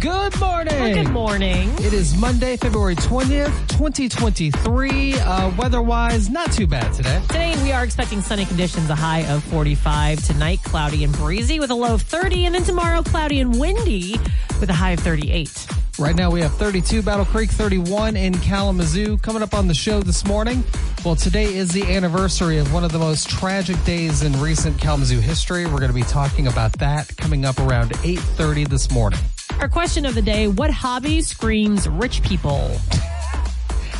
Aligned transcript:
Good 0.00 0.38
morning. 0.38 0.94
Good 0.94 1.10
morning. 1.10 1.70
It 1.78 1.92
is 1.92 2.16
Monday, 2.16 2.56
February 2.56 2.94
20th, 2.94 3.68
2023. 3.68 5.14
Uh, 5.14 5.50
weather-wise, 5.56 6.30
not 6.30 6.52
too 6.52 6.68
bad 6.68 6.92
today. 6.92 7.20
Today 7.26 7.60
we 7.64 7.72
are 7.72 7.82
expecting 7.82 8.20
sunny 8.20 8.44
conditions, 8.44 8.90
a 8.90 8.94
high 8.94 9.24
of 9.26 9.42
45. 9.44 10.24
Tonight, 10.24 10.62
cloudy 10.62 11.02
and 11.02 11.12
breezy 11.14 11.58
with 11.58 11.70
a 11.70 11.74
low 11.74 11.94
of 11.94 12.02
30. 12.02 12.46
And 12.46 12.54
then 12.54 12.62
tomorrow, 12.62 13.02
cloudy 13.02 13.40
and 13.40 13.58
windy 13.58 14.12
with 14.60 14.70
a 14.70 14.72
high 14.72 14.92
of 14.92 15.00
38. 15.00 15.66
Right 15.98 16.14
now 16.14 16.30
we 16.30 16.42
have 16.42 16.54
32 16.54 17.02
Battle 17.02 17.24
Creek, 17.24 17.50
31 17.50 18.16
in 18.16 18.38
Kalamazoo. 18.38 19.18
Coming 19.18 19.42
up 19.42 19.52
on 19.52 19.66
the 19.66 19.74
show 19.74 20.00
this 20.00 20.24
morning, 20.24 20.62
well, 21.04 21.16
today 21.16 21.52
is 21.52 21.72
the 21.72 21.82
anniversary 21.96 22.58
of 22.58 22.72
one 22.72 22.84
of 22.84 22.92
the 22.92 23.00
most 23.00 23.28
tragic 23.28 23.82
days 23.82 24.22
in 24.22 24.40
recent 24.40 24.80
Kalamazoo 24.80 25.18
history. 25.18 25.64
We're 25.64 25.80
going 25.80 25.88
to 25.88 25.92
be 25.92 26.02
talking 26.02 26.46
about 26.46 26.72
that 26.74 27.16
coming 27.16 27.44
up 27.44 27.58
around 27.58 27.90
8.30 27.90 28.68
this 28.68 28.92
morning. 28.92 29.18
Our 29.60 29.68
question 29.68 30.06
of 30.06 30.14
the 30.14 30.22
day 30.22 30.46
What 30.46 30.70
hobby 30.70 31.20
screams 31.20 31.88
rich 31.88 32.22
people? 32.22 32.70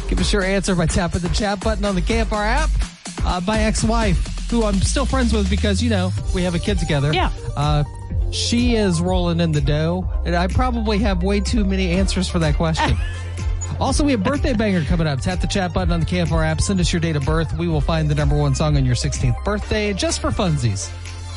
Give 0.09 0.21
us 0.21 0.33
your 0.33 0.45
answer 0.45 0.77
by 0.77 0.87
tapping 0.87 1.21
the 1.21 1.29
chat 1.31 1.61
button 1.61 1.85
on 1.85 1.97
the 1.97 2.01
KFR 2.01 2.47
app. 2.47 2.71
Uh, 3.25 3.41
my 3.45 3.59
ex-wife, 3.61 4.49
who 4.51 4.65
I'm 4.65 4.77
still 4.77 5.05
friends 5.05 5.33
with 5.33 5.51
because, 5.51 5.83
you 5.83 5.91
know, 5.91 6.13
we 6.33 6.43
have 6.45 6.55
a 6.55 6.59
kid 6.61 6.79
together. 6.79 7.13
Yeah. 7.13 7.31
Uh, 7.57 7.83
she 8.31 8.77
is 8.77 9.01
rolling 9.01 9.41
in 9.41 9.51
the 9.51 9.61
dough, 9.61 10.09
and 10.25 10.37
I 10.37 10.47
probably 10.47 10.99
have 10.99 11.23
way 11.23 11.41
too 11.41 11.65
many 11.65 11.91
answers 11.91 12.29
for 12.29 12.39
that 12.39 12.55
question. 12.55 12.97
also, 13.81 14.05
we 14.05 14.13
have 14.13 14.23
birthday 14.23 14.55
banger 14.55 14.85
coming 14.85 15.09
up. 15.09 15.21
Tap 15.21 15.41
the 15.41 15.47
chat 15.49 15.75
button 15.75 15.93
on 15.93 16.01
the 16.01 16.07
KFR 16.07 16.47
app. 16.47 16.61
Send 16.61 16.79
us 16.79 16.93
your 16.93 17.01
date 17.01 17.17
of 17.17 17.25
birth. 17.25 17.53
We 17.59 17.67
will 17.67 17.81
find 17.81 18.09
the 18.09 18.15
number 18.15 18.37
one 18.37 18.55
song 18.55 18.77
on 18.77 18.85
your 18.85 18.95
16th 18.95 19.45
birthday 19.45 19.93
just 19.93 20.21
for 20.21 20.31
funsies. 20.31 20.89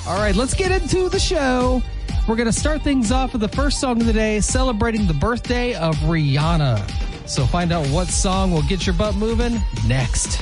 All 0.07 0.17
right, 0.17 0.35
let's 0.35 0.53
get 0.53 0.71
into 0.71 1.09
the 1.09 1.19
show. 1.19 1.81
We're 2.27 2.35
going 2.35 2.52
to 2.52 2.53
start 2.57 2.81
things 2.81 3.11
off 3.11 3.33
with 3.33 3.41
the 3.41 3.47
first 3.47 3.80
song 3.80 4.02
of 4.02 4.07
the 4.07 4.13
day, 4.13 4.39
celebrating 4.41 5.05
the 5.05 5.13
birthday 5.13 5.75
of 5.75 5.95
Rihanna. 5.97 7.30
So 7.30 7.45
find 7.45 7.71
out 7.71 7.85
what 7.88 8.07
song 8.07 8.52
will 8.52 8.63
get 8.63 8.85
your 8.85 8.95
butt 8.95 9.16
moving 9.16 9.59
next. 9.88 10.41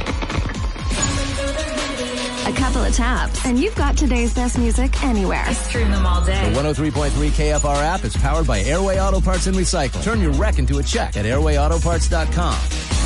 A 2.48 2.54
couple 2.54 2.84
of 2.84 2.94
taps, 2.96 3.46
and 3.46 3.60
you've 3.60 3.76
got 3.76 3.96
today's 3.96 4.34
best 4.34 4.58
music 4.58 5.04
anywhere. 5.04 5.46
Stream 5.54 5.92
them 5.92 6.06
all 6.06 6.24
day. 6.24 6.52
The 6.52 6.60
103.3 6.60 7.10
KFR 7.30 7.84
app 7.84 8.04
is 8.04 8.16
powered 8.18 8.48
by 8.48 8.62
Airway 8.62 9.00
Auto 9.00 9.22
Parts 9.22 9.46
and 9.48 9.56
Recycle. 9.56 10.02
Turn 10.04 10.20
your 10.20 10.32
wreck 10.32 10.58
into 10.58 10.80
a 10.80 10.84
check 10.84 11.16
at 11.16 11.26
airwayautoparts.com. 11.26 12.99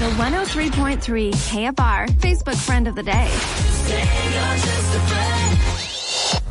The 0.00 0.06
103.3 0.16 1.30
KFR 1.30 2.08
Facebook 2.20 2.56
friend 2.56 2.88
of 2.88 2.94
the 2.94 3.02
day. 3.02 3.28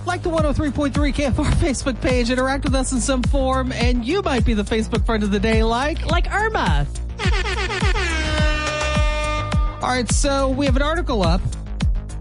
Like 0.06 0.22
the 0.22 0.30
103.3 0.30 0.92
KFR 0.94 1.34
Facebook 1.56 2.00
page, 2.00 2.30
interact 2.30 2.66
with 2.66 2.76
us 2.76 2.92
in 2.92 3.02
some 3.02 3.24
form, 3.24 3.72
and 3.72 4.06
you 4.06 4.22
might 4.22 4.46
be 4.46 4.54
the 4.54 4.62
Facebook 4.62 5.04
friend 5.04 5.24
of 5.24 5.32
the 5.32 5.40
day, 5.40 5.64
like. 5.64 6.06
Like 6.12 6.32
Irma. 6.32 6.86
All 9.82 9.90
right, 9.90 10.08
so 10.12 10.50
we 10.50 10.68
have 10.68 10.76
an 10.76 10.84
article 10.84 11.24
up. 11.24 11.42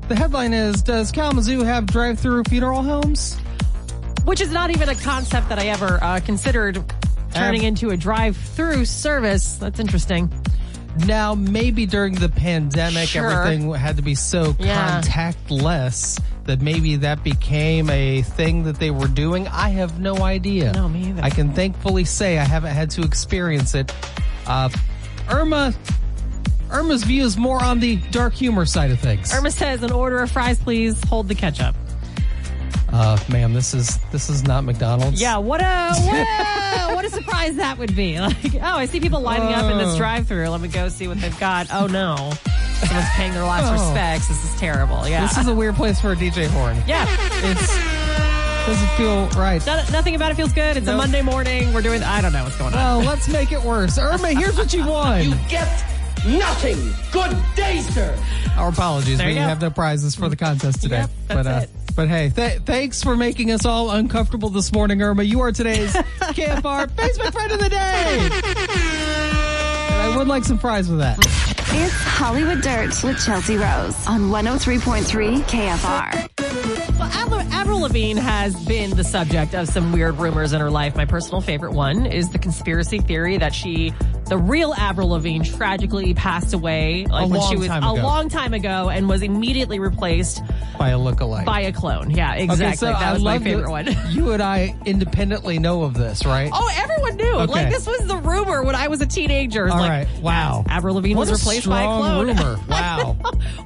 The 0.09 0.17
headline 0.17 0.55
is 0.55 0.81
Does 0.83 1.12
Kalamazoo 1.12 1.62
have 1.62 1.84
drive 1.84 2.19
through 2.19 2.45
funeral 2.45 2.83
homes? 2.83 3.37
Which 4.25 4.41
is 4.41 4.51
not 4.51 4.71
even 4.71 4.89
a 4.89 4.95
concept 4.95 5.51
that 5.51 5.59
I 5.59 5.67
ever 5.67 6.03
uh, 6.03 6.21
considered 6.25 6.83
turning 7.34 7.60
Um, 7.60 7.66
into 7.66 7.91
a 7.91 7.99
drive 7.99 8.34
through 8.34 8.87
service. 8.87 9.56
That's 9.56 9.78
interesting. 9.78 10.33
Now, 11.06 11.34
maybe 11.34 11.86
during 11.86 12.14
the 12.14 12.28
pandemic, 12.28 13.09
Sure. 13.09 13.31
everything 13.31 13.72
had 13.75 13.97
to 13.97 14.03
be 14.03 14.14
so 14.14 14.54
Yeah. 14.59 15.00
contactless 15.00 16.19
that 16.44 16.60
maybe 16.62 16.97
that 16.97 17.22
became 17.22 17.91
a 17.91 18.22
thing 18.22 18.64
that 18.64 18.78
they 18.78 18.91
were 18.91 19.06
doing. 19.09 19.47
I 19.48 19.70
have 19.70 20.00
no 20.00 20.16
idea. 20.22 20.72
No, 20.72 20.88
me 20.88 21.09
either. 21.10 21.22
I 21.22 21.31
can 21.31 21.53
thankfully 21.53 22.04
say 22.04 22.38
I 22.38 22.44
haven't 22.44 22.75
had 22.75 22.91
to 22.92 23.03
experience 23.03 23.75
it. 23.75 23.92
Uh, 24.47 24.70
Irma, 25.28 25.75
Irma's 26.70 27.04
view 27.04 27.25
is 27.25 27.36
more 27.36 27.62
on 27.62 27.80
the 27.80 27.97
dark 28.10 28.32
humor 28.34 28.65
side 28.66 28.91
of 28.91 28.98
things. 28.98 29.32
Irma 29.34 29.50
says, 29.50 29.82
an 29.82 29.92
order 29.92 30.19
of 30.20 30.30
fries, 30.30 30.59
please. 30.59 30.97
Hold 31.09 31.28
the 31.28 31.34
ketchup. 31.34 31.75
Uh, 32.91 33.19
ma'am, 33.28 33.53
this 33.53 33.75
is 33.75 33.99
this 34.12 34.31
is 34.31 34.44
not 34.44 34.65
McDonald's. 34.65 35.21
Yeah, 35.21 35.37
what 35.38 35.60
a 35.60 35.93
what 36.00 36.16
a, 36.16 36.94
what 36.94 37.04
a 37.04 37.10
surprise 37.10 37.56
that 37.56 37.76
would 37.78 37.94
be. 37.94 38.19
Like, 38.19 38.54
oh, 38.54 38.60
I 38.78 38.87
see 38.87 38.99
people 39.00 39.21
lining 39.21 39.53
up 39.53 39.71
in 39.71 39.76
this 39.78 39.94
Oh. 39.94 39.99
drive-through. 39.99 40.49
Let 40.49 40.60
me 40.60 40.69
go 40.69 40.88
see 40.88 41.06
what 41.06 41.21
they've 41.21 41.38
got. 41.38 41.69
Oh 41.72 41.87
no, 41.87 42.16
someone's 42.87 43.09
paying 43.10 43.32
their 43.34 43.43
last 43.44 43.69
Oh. 43.69 43.72
respects. 43.72 44.28
This 44.28 44.43
is 44.43 44.59
terrible. 44.60 45.06
Yeah, 45.09 45.27
This 45.27 45.37
is 45.37 45.47
a 45.48 45.54
weird 45.54 45.75
place 45.77 46.00
for 46.00 46.12
a 46.12 46.16
DJ 46.16 46.47
horn. 46.47 46.82
yeah. 46.87 47.06
It's 47.43 47.77
doesn't 48.66 48.88
feel 48.98 49.28
right. 49.41 49.65
None- 49.66 49.91
nothing 49.93 50.15
about 50.15 50.31
it 50.31 50.34
feels 50.37 50.53
good. 50.53 50.77
It's 50.77 50.88
a 50.88 50.97
Monday 50.97 51.22
morning. 51.22 51.72
We're 51.72 51.81
doing. 51.82 52.03
I 52.03 52.21
don't 52.21 52.32
know 52.32 52.44
what's 52.44 52.56
going 52.59 52.75
on. 52.75 52.78
Well, 52.78 52.98
let's 53.00 53.27
make 53.28 53.50
it 53.53 53.62
worse. 53.62 53.97
Irma, 53.98 54.28
here's 54.32 54.56
what 54.59 54.72
you 54.75 54.87
won. 54.91 55.25
You 55.31 55.34
get 55.48 55.69
nothing. 56.27 56.79
Good 57.12 57.37
day, 57.56 57.79
sir. 57.81 58.17
Our 58.56 58.69
apologies. 58.71 59.19
There 59.19 59.27
We 59.29 59.34
you 59.34 59.39
go. 59.41 59.45
have 59.47 59.61
no 59.61 59.71
prizes 59.71 60.15
for 60.15 60.29
the 60.29 60.37
contest 60.37 60.83
today. 60.83 60.99
Yep, 61.01 61.11
that's 61.29 61.37
but 61.45 61.47
uh, 61.47 61.61
it. 61.61 61.71
but 61.97 62.09
hey, 62.09 62.31
th- 62.31 62.62
thanks 62.62 63.03
for 63.03 63.17
making 63.17 63.51
us 63.53 63.65
all 63.65 63.91
uncomfortable 63.91 64.49
this 64.51 64.73
morning, 64.73 65.01
Irma. 65.03 65.23
You 65.23 65.41
are 65.41 65.53
today's 65.53 65.93
KFR 65.95 66.89
Facebook 66.89 67.33
friend 67.33 67.53
of 67.53 67.61
the 67.61 67.69
day. 67.69 68.31
And 69.91 70.12
I 70.12 70.15
would 70.17 70.28
like 70.28 70.45
some 70.45 70.59
fries 70.59 70.89
with 70.89 70.99
that. 71.01 71.19
It's 71.71 71.93
Hollywood 71.95 72.62
Dirt 72.62 73.03
with 73.05 73.23
Chelsea 73.25 73.57
Rose 73.57 73.95
on 74.07 74.31
103.3 74.31 75.43
KFR. 75.43 76.99
Well, 76.99 77.11
Avril, 77.12 77.41
Avril 77.53 77.81
Lavigne 77.81 78.19
has 78.21 78.57
been 78.67 78.91
the 78.97 79.05
subject 79.05 79.55
of 79.55 79.69
some 79.69 79.93
weird 79.93 80.17
rumors 80.17 80.53
in 80.55 80.61
her 80.62 80.71
life. 80.71 80.97
My 80.97 81.05
personal 81.05 81.41
favorite 81.43 81.73
one 81.73 82.07
is 82.07 82.31
the 82.31 82.39
conspiracy 82.39 83.01
theory 83.01 83.37
that 83.37 83.55
she, 83.55 83.93
the 84.28 84.39
real 84.39 84.75
Avril 84.75 85.09
Lavigne, 85.11 85.43
tragically 85.44 86.15
passed 86.15 86.53
away 86.55 87.06
like 87.06 87.27
A 87.27 87.28
when 87.28 87.41
long 87.41 87.50
she 87.50 87.56
was 87.56 87.69
a 87.69 87.77
ago. 87.78 87.94
long 87.94 88.28
time 88.28 88.55
ago 88.55 88.89
and 88.89 89.09
was 89.09 89.22
immediately 89.22 89.78
replaced 89.78 90.43
By 90.78 90.91
a 90.91 90.99
lookalike. 90.99 91.44
by 91.44 91.61
a 91.62 91.72
clone. 91.72 92.11
Yeah, 92.11 92.34
exactly. 92.34 92.66
Okay, 92.66 92.77
so 92.77 92.87
that 92.87 93.03
I 93.03 93.12
was 93.12 93.22
my 93.22 93.39
favorite 93.39 93.71
one. 93.71 93.89
You 94.09 94.33
and 94.33 94.43
I 94.43 94.75
independently 94.87 95.59
know 95.59 95.83
of 95.83 95.94
this, 95.94 96.25
right? 96.25 96.50
Oh, 96.53 96.71
everyone 96.77 97.16
knew. 97.16 97.34
Okay. 97.41 97.53
Like 97.53 97.71
this 97.71 97.87
was 97.87 98.06
the 98.06 98.16
rumor 98.16 98.62
when 98.62 98.75
I 98.75 98.89
was 98.89 99.00
a 99.00 99.06
teenager. 99.06 99.69
All 99.69 99.78
like, 99.78 100.06
right. 100.09 100.22
Wow. 100.22 100.65
Avril 100.69 100.95
Lavigne 100.97 101.15
What 101.16 101.28
was 101.28 101.41
replaced 101.41 101.69
by 101.69 101.83
a 101.83 101.87
clone. 101.87 102.27
rumor. 102.28 102.59
Wow. 102.69 103.16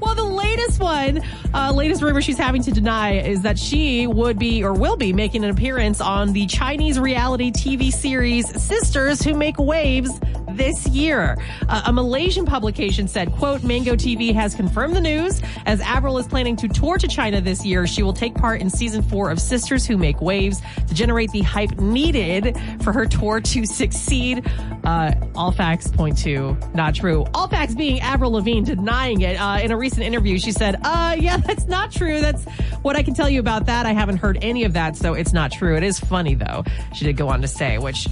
well, 0.00 0.14
the 0.14 0.24
latest 0.24 0.80
one, 0.80 1.22
uh, 1.54 1.72
latest 1.72 2.02
rumor 2.02 2.20
she's 2.20 2.38
having 2.38 2.62
to 2.62 2.70
deny 2.72 3.14
is 3.18 3.42
that 3.42 3.58
she 3.58 4.06
would 4.06 4.38
be 4.38 4.62
or 4.64 4.72
will 4.72 4.96
be 4.96 5.12
making 5.12 5.44
an 5.44 5.50
appearance 5.50 6.00
on 6.00 6.32
the 6.32 6.46
Chinese 6.46 6.98
reality 6.98 7.50
TV 7.52 7.92
series 7.92 8.46
Sisters 8.62 9.22
Who 9.22 9.34
Make 9.34 9.58
Waves 9.58 10.10
this 10.52 10.86
year. 10.88 11.36
Uh, 11.68 11.82
a 11.86 11.92
Malaysian 11.92 12.44
publication 12.44 13.08
said, 13.08 13.32
quote, 13.32 13.62
Mango 13.62 13.94
TV 13.94 14.34
has 14.34 14.54
confirmed 14.54 14.94
the 14.94 15.00
news. 15.00 15.42
As 15.66 15.80
Avril 15.80 16.18
is 16.18 16.26
planning 16.26 16.56
to 16.56 16.68
tour 16.68 16.98
to 16.98 17.08
China 17.08 17.40
this 17.40 17.64
year, 17.64 17.86
she 17.86 18.02
will 18.02 18.12
take 18.12 18.34
part 18.34 18.60
in 18.60 18.70
season 18.70 19.02
four 19.02 19.30
of 19.30 19.40
Sisters 19.40 19.86
Who 19.86 19.96
Make 19.96 20.20
Waves 20.20 20.60
to 20.88 20.94
generate 20.94 21.30
the 21.30 21.42
hype 21.42 21.78
needed 21.80 22.56
for 22.82 22.92
her 22.92 23.06
tour 23.06 23.40
to 23.40 23.66
succeed. 23.66 24.46
Uh, 24.84 25.12
all 25.34 25.52
facts 25.52 25.88
point 25.88 26.18
to 26.18 26.56
not 26.74 26.94
true. 26.94 27.24
All 27.34 27.48
facts 27.48 27.74
being 27.74 28.00
Avril 28.00 28.32
Lavigne 28.32 28.64
denying 28.64 29.20
it. 29.20 29.36
Uh, 29.40 29.60
in 29.62 29.70
a 29.70 29.76
recent 29.76 30.02
interview, 30.02 30.38
she 30.38 30.52
said, 30.52 30.80
uh, 30.84 31.16
yeah, 31.18 31.36
that's 31.46 31.66
not 31.66 31.92
true. 31.92 32.20
That's 32.20 32.44
what 32.82 32.96
I 32.96 33.02
can 33.02 33.14
tell 33.14 33.28
you 33.28 33.40
about 33.40 33.66
that. 33.66 33.86
I 33.86 33.92
haven't 33.92 34.18
heard 34.18 34.38
any 34.42 34.64
of 34.64 34.72
that, 34.74 34.96
so 34.96 35.14
it's 35.14 35.32
not 35.32 35.52
true. 35.52 35.76
It 35.76 35.82
is 35.82 35.98
funny 35.98 36.34
though. 36.34 36.64
She 36.94 37.04
did 37.04 37.16
go 37.16 37.28
on 37.28 37.42
to 37.42 37.48
say, 37.48 37.78
which 37.78 38.08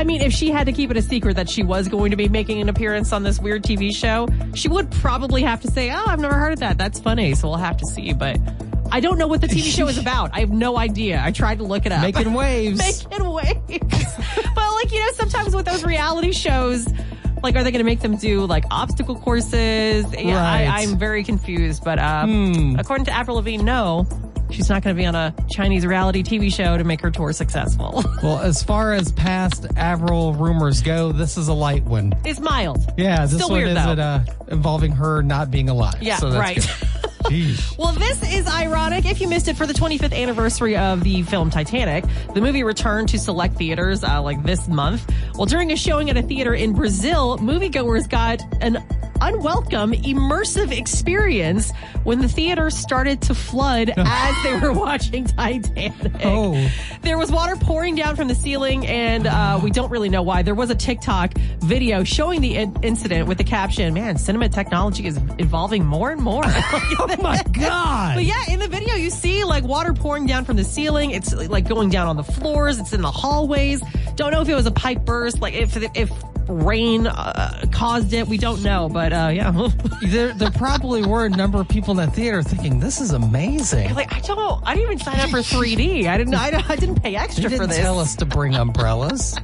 I 0.00 0.04
mean, 0.04 0.22
if 0.22 0.32
she 0.32 0.50
had 0.50 0.64
to 0.66 0.72
keep 0.72 0.90
it 0.90 0.96
a 0.96 1.02
secret 1.02 1.36
that 1.36 1.46
she 1.50 1.62
was 1.62 1.86
going 1.86 2.10
to 2.10 2.16
be 2.16 2.26
making 2.26 2.58
an 2.62 2.70
appearance 2.70 3.12
on 3.12 3.22
this 3.22 3.38
weird 3.38 3.62
TV 3.62 3.94
show, 3.94 4.26
she 4.54 4.66
would 4.66 4.90
probably 4.92 5.42
have 5.42 5.60
to 5.60 5.68
say, 5.70 5.90
Oh, 5.90 6.04
I've 6.06 6.18
never 6.20 6.34
heard 6.36 6.54
of 6.54 6.60
that. 6.60 6.78
That's 6.78 6.98
funny. 6.98 7.34
So 7.34 7.48
we'll 7.48 7.58
have 7.58 7.76
to 7.76 7.86
see. 7.86 8.14
But 8.14 8.38
I 8.90 9.00
don't 9.00 9.18
know 9.18 9.26
what 9.28 9.42
the 9.42 9.46
TV 9.46 9.62
show 9.70 9.88
is 9.88 9.98
about. 10.06 10.30
I 10.32 10.40
have 10.40 10.50
no 10.50 10.78
idea. 10.78 11.20
I 11.22 11.32
tried 11.32 11.58
to 11.58 11.64
look 11.64 11.84
it 11.84 11.92
up. 11.92 12.00
Making 12.00 12.32
waves. 12.32 12.78
Making 13.10 13.28
waves. 13.28 13.58
but 14.54 14.72
like, 14.74 14.90
you 14.90 15.00
know, 15.00 15.12
sometimes 15.16 15.54
with 15.54 15.66
those 15.66 15.84
reality 15.84 16.32
shows, 16.32 16.88
like, 17.42 17.54
are 17.56 17.62
they 17.62 17.70
going 17.70 17.80
to 17.80 17.84
make 17.84 18.00
them 18.00 18.16
do 18.16 18.46
like 18.46 18.64
obstacle 18.70 19.16
courses? 19.16 20.06
Yeah, 20.16 20.34
Right. 20.34 20.66
I, 20.66 20.82
I'm 20.82 20.98
very 20.98 21.22
confused. 21.24 21.84
But 21.84 21.98
um, 21.98 22.54
Hmm. 22.54 22.76
according 22.78 23.04
to 23.04 23.12
Avril 23.12 23.36
Lavigne, 23.36 23.62
no, 23.62 24.06
she's 24.50 24.68
not 24.68 24.82
going 24.82 24.94
to 24.94 25.00
be 25.00 25.06
on 25.06 25.14
a 25.14 25.34
Chinese 25.50 25.86
reality 25.86 26.22
TV 26.22 26.52
show 26.52 26.76
to 26.76 26.84
make 26.84 27.00
her 27.00 27.10
tour 27.10 27.32
successful. 27.32 28.04
Well, 28.22 28.38
as 28.38 28.62
far 28.62 28.92
as 28.92 29.12
past 29.12 29.66
Avril 29.76 30.34
rumors 30.34 30.82
go, 30.82 31.10
this 31.10 31.38
is 31.38 31.48
a 31.48 31.54
light 31.54 31.84
one. 31.84 32.12
it's 32.24 32.38
mild. 32.38 32.78
Yeah, 32.98 33.22
this 33.24 33.34
Still 33.36 33.48
one 33.48 33.58
weird, 33.62 33.68
is 33.70 33.82
though. 33.82 33.92
it, 33.92 33.98
uh, 33.98 34.20
involving 34.48 34.92
her 34.92 35.22
not 35.22 35.50
being 35.50 35.70
alive. 35.70 36.02
Yeah, 36.02 36.16
so 36.16 36.30
that's 36.30 36.40
right. 36.40 36.86
Well, 37.78 37.92
this 37.92 38.20
is 38.34 38.48
ironic. 38.48 39.04
If 39.04 39.20
you 39.20 39.28
missed 39.28 39.46
it 39.46 39.56
for 39.56 39.64
the 39.64 39.72
25th 39.74 40.12
anniversary 40.14 40.76
of 40.76 41.04
the 41.04 41.22
film 41.22 41.48
Titanic, 41.48 42.04
the 42.34 42.40
movie 42.40 42.64
returned 42.64 43.08
to 43.10 43.18
select 43.20 43.54
theaters 43.56 44.02
uh, 44.02 44.20
like 44.20 44.42
this 44.42 44.66
month. 44.66 45.08
Well, 45.36 45.46
during 45.46 45.70
a 45.70 45.76
showing 45.76 46.10
at 46.10 46.16
a 46.16 46.22
theater 46.22 46.54
in 46.54 46.72
Brazil, 46.72 47.38
moviegoers 47.38 48.08
got 48.08 48.40
an 48.60 48.78
unwelcome, 49.20 49.92
immersive 49.92 50.76
experience 50.76 51.72
when 52.04 52.20
the 52.20 52.28
theater 52.28 52.70
started 52.70 53.20
to 53.22 53.34
flood 53.34 53.92
as 53.96 54.34
they 54.42 54.58
were 54.58 54.72
watching 54.72 55.24
Titanic. 55.24 55.92
Oh. 56.24 56.70
There 57.02 57.18
was 57.18 57.30
water 57.30 57.56
pouring 57.56 57.94
down 57.94 58.16
from 58.16 58.28
the 58.28 58.34
ceiling, 58.34 58.86
and 58.86 59.26
uh, 59.26 59.60
we 59.62 59.70
don't 59.70 59.90
really 59.90 60.08
know 60.08 60.22
why. 60.22 60.42
There 60.42 60.54
was 60.54 60.70
a 60.70 60.74
TikTok 60.74 61.34
video 61.60 62.04
showing 62.04 62.40
the 62.40 62.56
in- 62.56 62.76
incident 62.82 63.28
with 63.28 63.38
the 63.38 63.44
caption, 63.44 63.94
Man, 63.94 64.18
cinema 64.18 64.48
technology 64.48 65.06
is 65.06 65.18
evolving 65.38 65.84
more 65.84 66.10
and 66.10 66.20
more. 66.20 66.42
Oh 67.02 67.16
my 67.22 67.42
God. 67.52 68.16
But 68.16 68.24
yeah, 68.24 68.42
in 68.48 68.58
the 68.58 68.68
video, 68.68 68.94
you 68.94 69.10
see 69.10 69.44
like 69.44 69.64
water 69.64 69.92
pouring 69.92 70.26
down 70.26 70.44
from 70.44 70.56
the 70.56 70.64
ceiling. 70.64 71.10
It's 71.12 71.32
like 71.34 71.66
going 71.68 71.88
down 71.90 72.08
on 72.08 72.16
the 72.16 72.22
floors. 72.22 72.78
It's 72.78 72.92
in 72.92 73.00
the 73.00 73.10
hallways. 73.10 73.82
Don't 74.16 74.32
know 74.32 74.40
if 74.40 74.48
it 74.48 74.54
was 74.54 74.66
a 74.66 74.70
pipe 74.70 75.04
burst, 75.04 75.40
like 75.40 75.54
if 75.54 75.76
if 75.96 76.10
rain 76.50 77.06
uh, 77.06 77.64
caused 77.72 78.12
it. 78.12 78.26
We 78.26 78.36
don't 78.38 78.62
know, 78.62 78.88
but 78.88 79.12
uh, 79.12 79.30
yeah. 79.32 79.68
There, 80.02 80.32
there 80.32 80.50
probably 80.50 81.04
were 81.04 81.26
a 81.26 81.30
number 81.30 81.60
of 81.60 81.68
people 81.68 81.92
in 81.92 81.98
that 81.98 82.14
theater 82.14 82.42
thinking, 82.42 82.80
this 82.80 83.00
is 83.00 83.12
amazing. 83.12 83.94
like 83.94 84.12
I 84.12 84.20
don't, 84.20 84.62
I 84.66 84.74
didn't 84.74 84.92
even 84.92 84.98
sign 85.04 85.20
up 85.20 85.30
for 85.30 85.38
3D. 85.38 86.06
I 86.06 86.16
didn't, 86.16 86.34
I, 86.34 86.64
I 86.68 86.76
didn't 86.76 87.02
pay 87.02 87.14
extra 87.16 87.44
for 87.44 87.50
didn't 87.50 87.68
this. 87.68 87.78
tell 87.78 87.98
us 87.98 88.16
to 88.16 88.24
bring 88.24 88.54
umbrellas. 88.54 89.36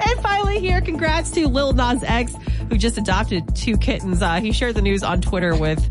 And 0.00 0.20
finally, 0.20 0.58
here, 0.58 0.80
congrats 0.80 1.30
to 1.32 1.46
Lil 1.46 1.74
Nas 1.74 2.02
X, 2.02 2.34
who 2.70 2.76
just 2.78 2.96
adopted 2.98 3.54
two 3.54 3.76
kittens. 3.76 4.22
Uh, 4.22 4.40
he 4.40 4.52
shared 4.52 4.74
the 4.74 4.82
news 4.82 5.02
on 5.02 5.20
Twitter 5.20 5.54
with 5.54 5.86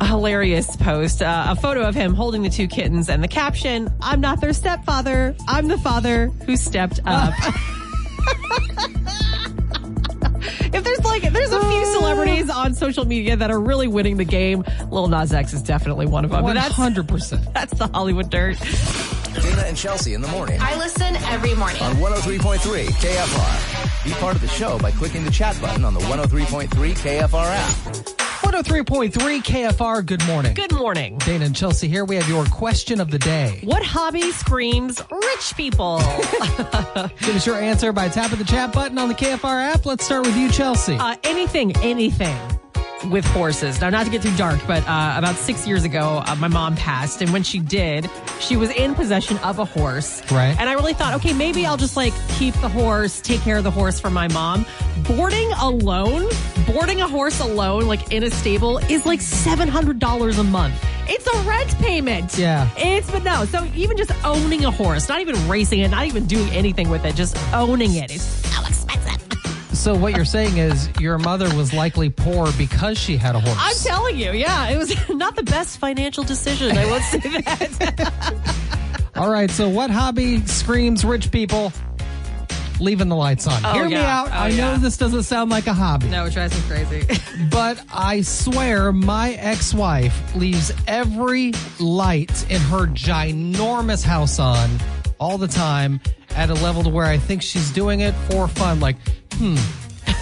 a 0.00 0.06
hilarious 0.06 0.76
post, 0.76 1.20
uh, 1.20 1.46
a 1.48 1.56
photo 1.56 1.82
of 1.82 1.94
him 1.94 2.14
holding 2.14 2.42
the 2.42 2.48
two 2.50 2.68
kittens, 2.68 3.08
and 3.10 3.22
the 3.22 3.28
caption, 3.28 3.92
"I'm 4.00 4.20
not 4.20 4.40
their 4.40 4.52
stepfather. 4.52 5.34
I'm 5.46 5.68
the 5.68 5.78
father 5.78 6.28
who 6.46 6.56
stepped 6.56 7.00
up." 7.04 7.34
like, 11.22 11.32
there's 11.32 11.52
a 11.52 11.60
few 11.60 11.84
celebrities 11.86 12.50
on 12.50 12.74
social 12.74 13.04
media 13.04 13.36
that 13.36 13.50
are 13.50 13.60
really 13.60 13.88
winning 13.88 14.16
the 14.16 14.24
game. 14.24 14.64
Lil 14.90 15.08
Nas 15.08 15.32
X 15.32 15.52
is 15.52 15.62
definitely 15.62 16.06
one 16.06 16.24
of 16.24 16.30
them. 16.30 16.44
That's, 16.44 16.74
100%. 16.74 17.52
that's 17.52 17.74
the 17.74 17.86
Hollywood 17.88 18.30
Dirt. 18.30 18.58
Dana 19.34 19.62
and 19.62 19.76
Chelsea 19.76 20.14
in 20.14 20.22
the 20.22 20.28
morning 20.28 20.58
I 20.60 20.76
listen 20.76 21.14
every 21.16 21.54
morning. 21.54 21.80
on 21.82 21.94
103.3 21.96 22.86
KFR. 22.88 24.04
Be 24.04 24.10
part 24.12 24.34
of 24.34 24.42
the 24.42 24.48
show 24.48 24.78
by 24.78 24.90
clicking 24.90 25.24
the 25.24 25.30
chat 25.30 25.60
button 25.60 25.84
on 25.84 25.94
the 25.94 26.00
103.3 26.00 26.68
KFR 26.68 27.46
app. 27.46 28.19
103.3 28.50 29.12
KFR, 29.44 30.04
good 30.04 30.26
morning. 30.26 30.54
Good 30.54 30.74
morning. 30.74 31.18
Dana 31.18 31.44
and 31.44 31.54
Chelsea 31.54 31.86
here. 31.86 32.04
We 32.04 32.16
have 32.16 32.28
your 32.28 32.44
question 32.46 33.00
of 33.00 33.08
the 33.08 33.18
day. 33.20 33.60
What 33.62 33.84
hobby 33.84 34.32
screams 34.32 35.00
rich 35.08 35.56
people? 35.56 35.98
Give 37.20 37.36
us 37.36 37.46
your 37.46 37.54
answer 37.54 37.92
by 37.92 38.08
tapping 38.08 38.40
the 38.40 38.44
chat 38.44 38.72
button 38.72 38.98
on 38.98 39.08
the 39.08 39.14
KFR 39.14 39.72
app. 39.72 39.86
Let's 39.86 40.04
start 40.04 40.26
with 40.26 40.36
you, 40.36 40.50
Chelsea. 40.50 40.96
Uh, 40.96 41.14
anything, 41.22 41.76
anything 41.76 42.59
with 43.08 43.24
horses. 43.26 43.80
Now, 43.80 43.90
not 43.90 44.04
to 44.04 44.10
get 44.10 44.22
too 44.22 44.34
dark, 44.36 44.60
but 44.66 44.86
uh, 44.86 45.14
about 45.16 45.36
six 45.36 45.66
years 45.66 45.84
ago, 45.84 46.22
uh, 46.26 46.34
my 46.36 46.48
mom 46.48 46.76
passed, 46.76 47.22
and 47.22 47.32
when 47.32 47.42
she 47.42 47.58
did, 47.58 48.08
she 48.40 48.56
was 48.56 48.70
in 48.70 48.94
possession 48.94 49.38
of 49.38 49.58
a 49.58 49.64
horse. 49.64 50.22
Right. 50.30 50.56
And 50.58 50.68
I 50.68 50.74
really 50.74 50.94
thought, 50.94 51.14
okay, 51.14 51.32
maybe 51.32 51.64
I'll 51.66 51.76
just 51.76 51.96
like 51.96 52.12
keep 52.38 52.54
the 52.54 52.68
horse, 52.68 53.20
take 53.20 53.40
care 53.40 53.56
of 53.56 53.64
the 53.64 53.70
horse 53.70 53.98
for 54.00 54.10
my 54.10 54.28
mom. 54.28 54.66
Boarding 55.04 55.50
alone, 55.52 56.28
boarding 56.66 57.00
a 57.00 57.08
horse 57.08 57.40
alone, 57.40 57.86
like 57.86 58.12
in 58.12 58.22
a 58.22 58.30
stable, 58.30 58.78
is 58.88 59.06
like 59.06 59.20
seven 59.20 59.68
hundred 59.68 59.98
dollars 59.98 60.38
a 60.38 60.44
month. 60.44 60.74
It's 61.08 61.26
a 61.26 61.48
rent 61.48 61.76
payment. 61.78 62.38
Yeah. 62.38 62.68
It's 62.76 63.10
but 63.10 63.24
no. 63.24 63.44
So 63.46 63.64
even 63.74 63.96
just 63.96 64.12
owning 64.24 64.64
a 64.64 64.70
horse, 64.70 65.08
not 65.08 65.20
even 65.20 65.48
racing 65.48 65.80
it, 65.80 65.88
not 65.88 66.06
even 66.06 66.26
doing 66.26 66.48
anything 66.50 66.88
with 66.88 67.04
it, 67.04 67.16
just 67.16 67.36
owning 67.52 67.94
it 67.94 68.12
is 68.12 68.22
so 68.22 68.60
expensive. 68.60 68.79
So 69.80 69.94
what 69.94 70.14
you're 70.14 70.26
saying 70.26 70.58
is 70.58 70.90
your 71.00 71.16
mother 71.16 71.46
was 71.56 71.72
likely 71.72 72.10
poor 72.10 72.52
because 72.58 72.98
she 72.98 73.16
had 73.16 73.34
a 73.34 73.40
horse. 73.40 73.56
I'm 73.58 73.74
telling 73.76 74.18
you, 74.18 74.32
yeah, 74.32 74.68
it 74.68 74.76
was 74.76 74.94
not 75.08 75.36
the 75.36 75.42
best 75.42 75.78
financial 75.78 76.22
decision. 76.22 76.76
I 76.76 76.84
won't 76.84 77.02
say 77.04 77.18
that. 77.18 79.10
All 79.16 79.30
right, 79.30 79.50
so 79.50 79.70
what 79.70 79.90
hobby 79.90 80.44
screams 80.46 81.02
rich 81.02 81.30
people? 81.30 81.72
Leaving 82.78 83.08
the 83.08 83.16
lights 83.16 83.46
on. 83.46 83.64
Oh, 83.64 83.72
Hear 83.72 83.88
me 83.88 83.96
out. 83.96 84.28
Oh, 84.28 84.32
I 84.32 84.50
know 84.50 84.72
yeah. 84.72 84.76
this 84.76 84.98
doesn't 84.98 85.22
sound 85.22 85.50
like 85.50 85.66
a 85.66 85.72
hobby, 85.72 86.08
no, 86.08 86.26
it 86.26 86.34
drives 86.34 86.54
me 86.54 86.62
crazy. 86.68 87.18
but 87.50 87.82
I 87.90 88.20
swear 88.20 88.92
my 88.92 89.32
ex-wife 89.32 90.34
leaves 90.36 90.72
every 90.88 91.54
light 91.78 92.50
in 92.50 92.60
her 92.60 92.86
ginormous 92.86 94.04
house 94.04 94.38
on 94.38 94.68
all 95.18 95.38
the 95.38 95.48
time 95.48 96.00
at 96.36 96.50
a 96.50 96.54
level 96.54 96.82
to 96.82 96.90
where 96.90 97.06
I 97.06 97.16
think 97.16 97.40
she's 97.40 97.70
doing 97.70 98.00
it 98.00 98.12
for 98.30 98.46
fun. 98.46 98.80
Like, 98.80 98.96
hmm, 99.40 99.56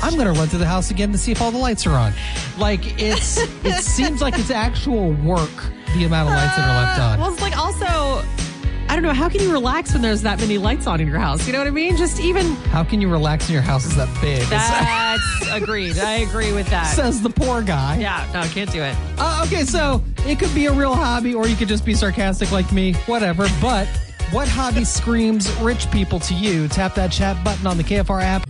I'm 0.02 0.14
going 0.14 0.32
to 0.32 0.38
run 0.38 0.48
through 0.48 0.60
the 0.60 0.66
house 0.66 0.90
again 0.90 1.12
to 1.12 1.18
see 1.18 1.32
if 1.32 1.42
all 1.42 1.50
the 1.50 1.58
lights 1.58 1.86
are 1.86 1.92
on. 1.92 2.12
Like, 2.58 2.80
it's 3.00 3.38
it 3.64 3.74
seems 3.82 4.20
like 4.22 4.38
it's 4.38 4.50
actual 4.50 5.12
work. 5.12 5.50
The 5.96 6.04
amount 6.04 6.28
of 6.28 6.34
lights 6.34 6.56
that 6.56 6.68
are 6.68 6.82
left 6.84 7.00
on. 7.00 7.18
well, 7.20 7.32
it's 7.32 7.40
like 7.40 7.56
also, 7.56 7.86
I 7.86 8.88
don't 8.90 9.02
know. 9.02 9.12
How 9.14 9.28
can 9.30 9.40
you 9.40 9.50
relax 9.50 9.92
when 9.94 10.02
there's 10.02 10.20
that 10.22 10.38
many 10.38 10.58
lights 10.58 10.86
on 10.86 11.00
in 11.00 11.08
your 11.08 11.18
house? 11.18 11.46
You 11.46 11.52
know 11.54 11.58
what 11.60 11.66
I 11.66 11.70
mean? 11.70 11.96
Just 11.96 12.20
even 12.20 12.46
How 12.70 12.84
can 12.84 13.00
you 13.00 13.08
relax 13.08 13.48
in 13.48 13.54
your 13.54 13.62
house 13.62 13.86
is 13.86 13.96
that 13.96 14.08
big? 14.20 14.42
that's 14.48 15.50
agreed. 15.50 15.98
I 15.98 16.16
agree 16.18 16.52
with 16.52 16.68
that. 16.68 16.94
Says 16.94 17.22
the 17.22 17.30
poor 17.30 17.62
guy. 17.62 17.96
yeah, 17.98 18.28
no, 18.34 18.40
I 18.40 18.48
can't 18.48 18.70
do 18.70 18.82
it. 18.82 18.94
Uh, 19.18 19.44
okay, 19.46 19.64
so 19.64 20.02
it 20.26 20.38
could 20.38 20.54
be 20.54 20.66
a 20.66 20.72
real 20.72 20.94
hobby, 20.94 21.34
or 21.34 21.48
you 21.48 21.56
could 21.56 21.68
just 21.68 21.84
be 21.86 21.94
sarcastic 21.94 22.52
like 22.52 22.70
me, 22.70 22.92
whatever. 23.06 23.48
But 23.62 23.86
what 24.30 24.46
hobby 24.46 24.84
screams 24.84 25.50
rich 25.60 25.90
people 25.90 26.20
to 26.20 26.34
you? 26.34 26.68
Tap 26.68 26.94
that 26.96 27.10
chat 27.10 27.42
button 27.42 27.66
on 27.66 27.78
the 27.78 27.84
KFR 27.84 28.22
app. 28.22 28.46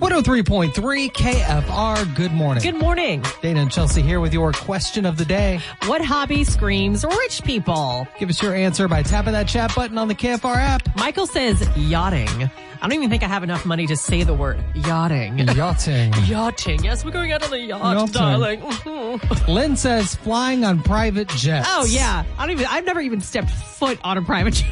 103.3 0.00 1.12
KFR. 1.12 2.16
Good 2.16 2.32
morning. 2.32 2.62
Good 2.62 2.80
morning. 2.80 3.22
Dana 3.42 3.60
and 3.60 3.70
Chelsea 3.70 4.00
here 4.00 4.18
with 4.18 4.32
your 4.32 4.50
question 4.52 5.04
of 5.04 5.18
the 5.18 5.26
day. 5.26 5.60
What 5.84 6.00
hobby 6.02 6.42
screams 6.44 7.04
rich 7.04 7.42
people? 7.44 8.08
Give 8.18 8.30
us 8.30 8.40
your 8.42 8.54
answer 8.54 8.88
by 8.88 9.02
tapping 9.02 9.34
that 9.34 9.46
chat 9.46 9.74
button 9.74 9.98
on 9.98 10.08
the 10.08 10.14
KFR 10.14 10.56
app. 10.56 10.96
Michael 10.96 11.26
says 11.26 11.60
yachting. 11.76 12.50
I 12.82 12.88
don't 12.88 12.94
even 12.94 13.10
think 13.10 13.22
I 13.22 13.28
have 13.28 13.42
enough 13.42 13.66
money 13.66 13.86
to 13.88 13.96
say 13.96 14.22
the 14.22 14.32
word 14.32 14.58
yachting. 14.74 15.36
Yachting. 15.38 16.14
Yachting. 16.24 16.82
Yes, 16.82 17.04
we're 17.04 17.10
going 17.10 17.32
out 17.32 17.42
on 17.42 17.50
the 17.50 17.60
yacht, 17.60 17.94
Yachting. 17.94 18.12
darling. 18.14 19.20
Lynn 19.48 19.76
says 19.76 20.14
flying 20.14 20.64
on 20.64 20.82
private 20.82 21.28
jets. 21.28 21.68
Oh 21.70 21.84
yeah. 21.84 22.24
I 22.38 22.46
don't 22.46 22.52
even. 22.52 22.66
I've 22.70 22.86
never 22.86 23.00
even 23.02 23.20
stepped 23.20 23.50
foot 23.50 23.98
on 24.02 24.16
a 24.16 24.22
private 24.22 24.54
jet. 24.54 24.70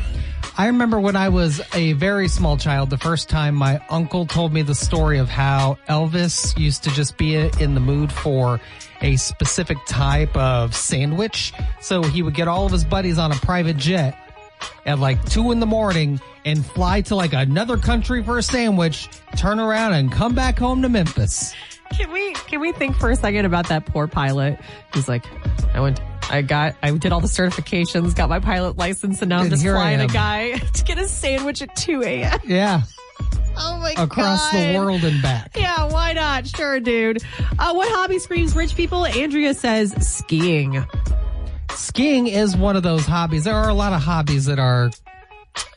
I 0.58 0.66
remember 0.66 0.98
when 0.98 1.14
I 1.14 1.28
was 1.28 1.60
a 1.72 1.92
very 1.92 2.26
small 2.26 2.56
child, 2.56 2.90
the 2.90 2.98
first 2.98 3.28
time 3.28 3.54
my 3.54 3.80
uncle 3.88 4.26
told 4.26 4.52
me 4.52 4.62
the 4.62 4.74
story 4.74 5.18
of 5.18 5.28
how 5.28 5.78
Elvis 5.88 6.58
used 6.58 6.82
to 6.82 6.90
just 6.90 7.16
be 7.16 7.36
in 7.36 7.74
the 7.74 7.80
mood 7.80 8.10
for 8.10 8.60
a 9.00 9.14
specific 9.14 9.78
type 9.86 10.36
of 10.36 10.74
sandwich. 10.74 11.52
So 11.80 12.02
he 12.02 12.22
would 12.22 12.34
get 12.34 12.48
all 12.48 12.66
of 12.66 12.72
his 12.72 12.84
buddies 12.84 13.18
on 13.18 13.30
a 13.30 13.36
private 13.36 13.76
jet 13.76 14.18
at 14.84 14.98
like 14.98 15.24
two 15.26 15.52
in 15.52 15.60
the 15.60 15.66
morning 15.66 16.20
and 16.44 16.66
fly 16.66 17.02
to 17.02 17.14
like 17.14 17.34
another 17.34 17.76
country 17.76 18.24
for 18.24 18.38
a 18.38 18.42
sandwich, 18.42 19.08
turn 19.36 19.60
around 19.60 19.92
and 19.92 20.10
come 20.10 20.34
back 20.34 20.58
home 20.58 20.82
to 20.82 20.88
Memphis. 20.88 21.54
Can 21.92 22.10
we 22.10 22.32
can 22.34 22.58
we 22.58 22.72
think 22.72 22.96
for 22.96 23.10
a 23.10 23.16
second 23.16 23.44
about 23.44 23.68
that 23.68 23.86
poor 23.86 24.08
pilot? 24.08 24.58
He's 24.92 25.06
like, 25.06 25.24
I 25.72 25.78
went, 25.80 26.00
I 26.30 26.42
got, 26.42 26.76
I 26.82 26.90
did 26.92 27.12
all 27.12 27.20
the 27.20 27.26
certifications, 27.28 28.14
got 28.14 28.28
my 28.28 28.38
pilot 28.40 28.76
license, 28.76 29.22
and 29.22 29.28
now 29.30 29.38
I'm 29.40 29.48
just 29.50 29.62
flying 29.64 30.00
a 30.00 30.06
guy 30.06 30.58
to 30.74 30.84
get 30.84 30.98
a 30.98 31.08
sandwich 31.08 31.62
at 31.62 31.74
2 31.76 32.02
a.m. 32.02 32.38
Yeah. 32.44 32.82
Oh 33.56 33.78
my 33.80 33.94
god. 33.94 34.04
Across 34.04 34.52
the 34.52 34.74
world 34.76 35.02
and 35.04 35.20
back. 35.22 35.56
Yeah, 35.56 35.84
why 35.90 36.12
not? 36.12 36.46
Sure, 36.46 36.78
dude. 36.80 37.22
Uh, 37.58 37.72
what 37.74 37.88
hobby 37.90 38.18
screams 38.18 38.54
rich 38.54 38.76
people? 38.76 39.04
Andrea 39.06 39.52
says 39.54 39.94
skiing. 40.06 40.84
Skiing 41.72 42.26
is 42.28 42.56
one 42.56 42.76
of 42.76 42.82
those 42.82 43.04
hobbies. 43.06 43.44
There 43.44 43.54
are 43.54 43.68
a 43.68 43.74
lot 43.74 43.92
of 43.92 44.00
hobbies 44.00 44.44
that 44.46 44.58
are 44.58 44.90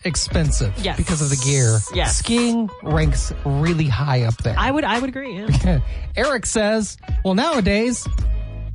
expensive 0.03 0.74
Yes. 0.84 0.98
because 0.98 1.22
of 1.22 1.29
the 1.29 1.38
gear. 1.43 1.79
Yes. 1.93 2.17
Skiing 2.17 2.70
ranks 2.84 3.34
really 3.46 3.88
high 3.88 4.24
up 4.24 4.38
there. 4.38 4.55
I 4.58 4.70
would, 4.72 4.84
I 4.84 5.00
would 5.00 5.10
agree. 5.10 5.38
Yeah. 5.39 5.79
Eric 6.15 6.46
says, 6.46 6.98
well, 7.24 7.34
nowadays, 7.36 8.08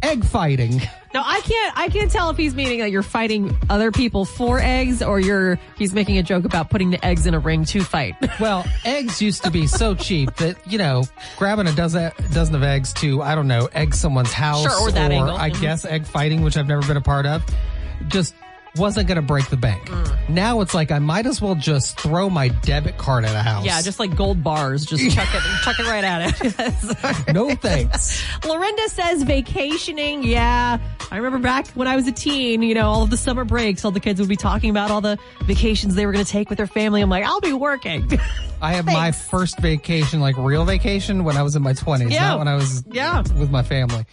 egg 0.02 0.24
fighting. 0.24 0.80
Now 1.14 1.22
I 1.24 1.40
can't, 1.40 1.78
I 1.78 1.88
can't 1.88 2.10
tell 2.10 2.30
if 2.30 2.36
he's 2.36 2.54
meaning 2.54 2.80
that 2.80 2.90
you're 2.90 3.02
fighting 3.02 3.56
other 3.70 3.90
people 3.90 4.24
for 4.24 4.58
eggs, 4.60 5.02
or 5.02 5.18
you're 5.18 5.58
he's 5.78 5.92
making 5.94 6.18
a 6.18 6.22
joke 6.22 6.44
about 6.44 6.68
putting 6.70 6.90
the 6.90 7.02
eggs 7.04 7.26
in 7.26 7.34
a 7.34 7.38
ring 7.38 7.64
to 7.66 7.82
fight. 7.82 8.14
Well, 8.40 8.64
eggs 8.84 9.22
used 9.22 9.42
to 9.44 9.50
be 9.50 9.66
so 9.66 9.94
cheap 9.94 10.34
that, 10.36 10.56
you 10.70 10.76
know, 10.76 11.04
grabbing 11.38 11.66
a 11.66 11.72
dozen, 11.72 12.12
dozen 12.32 12.54
of 12.54 12.62
eggs 12.62 12.92
to, 12.94 13.22
I 13.22 13.34
don't 13.34 13.48
know, 13.48 13.66
egg 13.72 13.94
someone's 13.94 14.32
house 14.32 14.62
Sure, 14.62 14.88
or 14.88 14.90
that 14.92 15.10
angle. 15.10 15.34
I 15.36 15.50
Mhm. 15.50 15.60
guess 15.62 15.84
egg 15.86 16.04
fighting, 16.06 16.42
which 16.42 16.56
I've 16.58 16.68
never 16.68 16.82
been 16.86 16.98
a 16.98 17.00
part 17.02 17.24
of, 17.24 17.42
just 18.08 18.34
wasn't 18.78 19.08
going 19.08 19.16
to 19.16 19.22
break 19.22 19.48
the 19.50 19.56
bank. 19.56 19.84
Mm. 19.88 20.28
Now 20.28 20.60
it's 20.60 20.74
like 20.74 20.90
I 20.90 20.98
might 20.98 21.26
as 21.26 21.40
well 21.40 21.54
just 21.54 21.98
throw 22.00 22.28
my 22.30 22.48
debit 22.48 22.98
card 22.98 23.24
at 23.24 23.34
a 23.34 23.42
house. 23.42 23.64
Yeah, 23.64 23.80
just 23.82 23.98
like 23.98 24.16
gold 24.16 24.42
bars. 24.42 24.84
Just 24.84 25.10
chuck 25.16 25.28
it, 25.32 25.42
chuck 25.62 25.78
it 25.78 25.86
right 25.86 26.04
at 26.04 26.34
it. 26.40 27.28
no 27.34 27.54
thanks. 27.54 28.22
Lorinda 28.44 28.88
says 28.88 29.22
vacationing. 29.22 30.22
Yeah. 30.22 30.78
I 31.10 31.16
remember 31.16 31.38
back 31.38 31.68
when 31.68 31.86
I 31.86 31.94
was 31.96 32.06
a 32.08 32.12
teen, 32.12 32.62
you 32.62 32.74
know, 32.74 32.88
all 32.88 33.02
of 33.04 33.10
the 33.10 33.16
summer 33.16 33.44
breaks, 33.44 33.84
all 33.84 33.90
the 33.92 34.00
kids 34.00 34.18
would 34.20 34.28
be 34.28 34.36
talking 34.36 34.70
about 34.70 34.90
all 34.90 35.00
the 35.00 35.18
vacations 35.44 35.94
they 35.94 36.04
were 36.06 36.12
going 36.12 36.24
to 36.24 36.30
take 36.30 36.48
with 36.48 36.56
their 36.58 36.66
family. 36.66 37.00
I'm 37.00 37.10
like, 37.10 37.24
I'll 37.24 37.40
be 37.40 37.52
working. 37.52 38.08
I 38.60 38.72
have 38.72 38.86
my 38.86 39.12
first 39.12 39.58
vacation, 39.60 40.20
like 40.20 40.36
real 40.36 40.64
vacation, 40.64 41.24
when 41.24 41.36
I 41.36 41.42
was 41.42 41.54
in 41.56 41.62
my 41.62 41.74
20s, 41.74 42.10
Yeah. 42.10 42.28
not 42.30 42.38
when 42.38 42.48
I 42.48 42.54
was 42.56 42.82
Yeah. 42.90 43.20
with 43.38 43.50
my 43.50 43.62
family. 43.62 44.04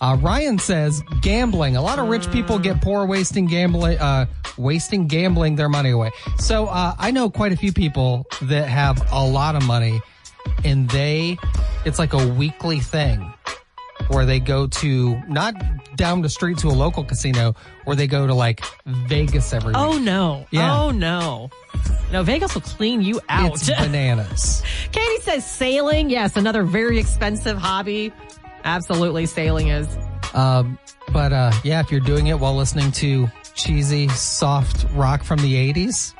Uh, 0.00 0.16
Ryan 0.20 0.58
says 0.58 1.02
gambling. 1.22 1.76
A 1.76 1.82
lot 1.82 1.98
of 1.98 2.08
rich 2.08 2.30
people 2.30 2.58
get 2.58 2.82
poor 2.82 3.06
wasting 3.06 3.46
gambling, 3.46 3.98
uh, 3.98 4.26
wasting 4.58 5.06
gambling 5.06 5.56
their 5.56 5.68
money 5.68 5.90
away. 5.90 6.10
So, 6.38 6.66
uh, 6.66 6.94
I 6.98 7.10
know 7.10 7.30
quite 7.30 7.52
a 7.52 7.56
few 7.56 7.72
people 7.72 8.26
that 8.42 8.68
have 8.68 9.02
a 9.12 9.24
lot 9.24 9.56
of 9.56 9.64
money 9.66 10.00
and 10.64 10.88
they, 10.90 11.38
it's 11.84 11.98
like 11.98 12.12
a 12.12 12.28
weekly 12.34 12.80
thing 12.80 13.32
where 14.08 14.26
they 14.26 14.38
go 14.38 14.66
to 14.66 15.20
not 15.28 15.54
down 15.96 16.20
the 16.22 16.28
street 16.28 16.58
to 16.58 16.68
a 16.68 16.70
local 16.70 17.02
casino 17.02 17.54
where 17.84 17.96
they 17.96 18.06
go 18.06 18.26
to 18.26 18.34
like 18.34 18.62
Vegas 18.84 19.52
every 19.52 19.68
week. 19.68 19.76
oh 19.78 19.98
no. 19.98 20.46
Yeah. 20.50 20.78
Oh 20.82 20.90
no. 20.90 21.50
No, 22.12 22.22
Vegas 22.22 22.54
will 22.54 22.60
clean 22.62 23.00
you 23.00 23.20
out. 23.28 23.54
It's 23.54 23.68
bananas. 23.68 24.62
Katie 24.92 25.22
says 25.22 25.44
sailing. 25.50 26.08
Yes, 26.10 26.36
another 26.36 26.62
very 26.62 26.98
expensive 26.98 27.56
hobby. 27.58 28.12
Absolutely, 28.66 29.26
sailing 29.26 29.68
is. 29.68 29.88
Um, 30.34 30.78
but 31.12 31.32
uh, 31.32 31.52
yeah, 31.64 31.80
if 31.80 31.90
you're 31.90 32.00
doing 32.00 32.26
it 32.26 32.38
while 32.38 32.54
listening 32.54 32.92
to 32.92 33.28
cheesy, 33.54 34.08
soft 34.08 34.86
rock 34.92 35.22
from 35.22 35.38
the 35.38 35.54
80s, 35.72 36.14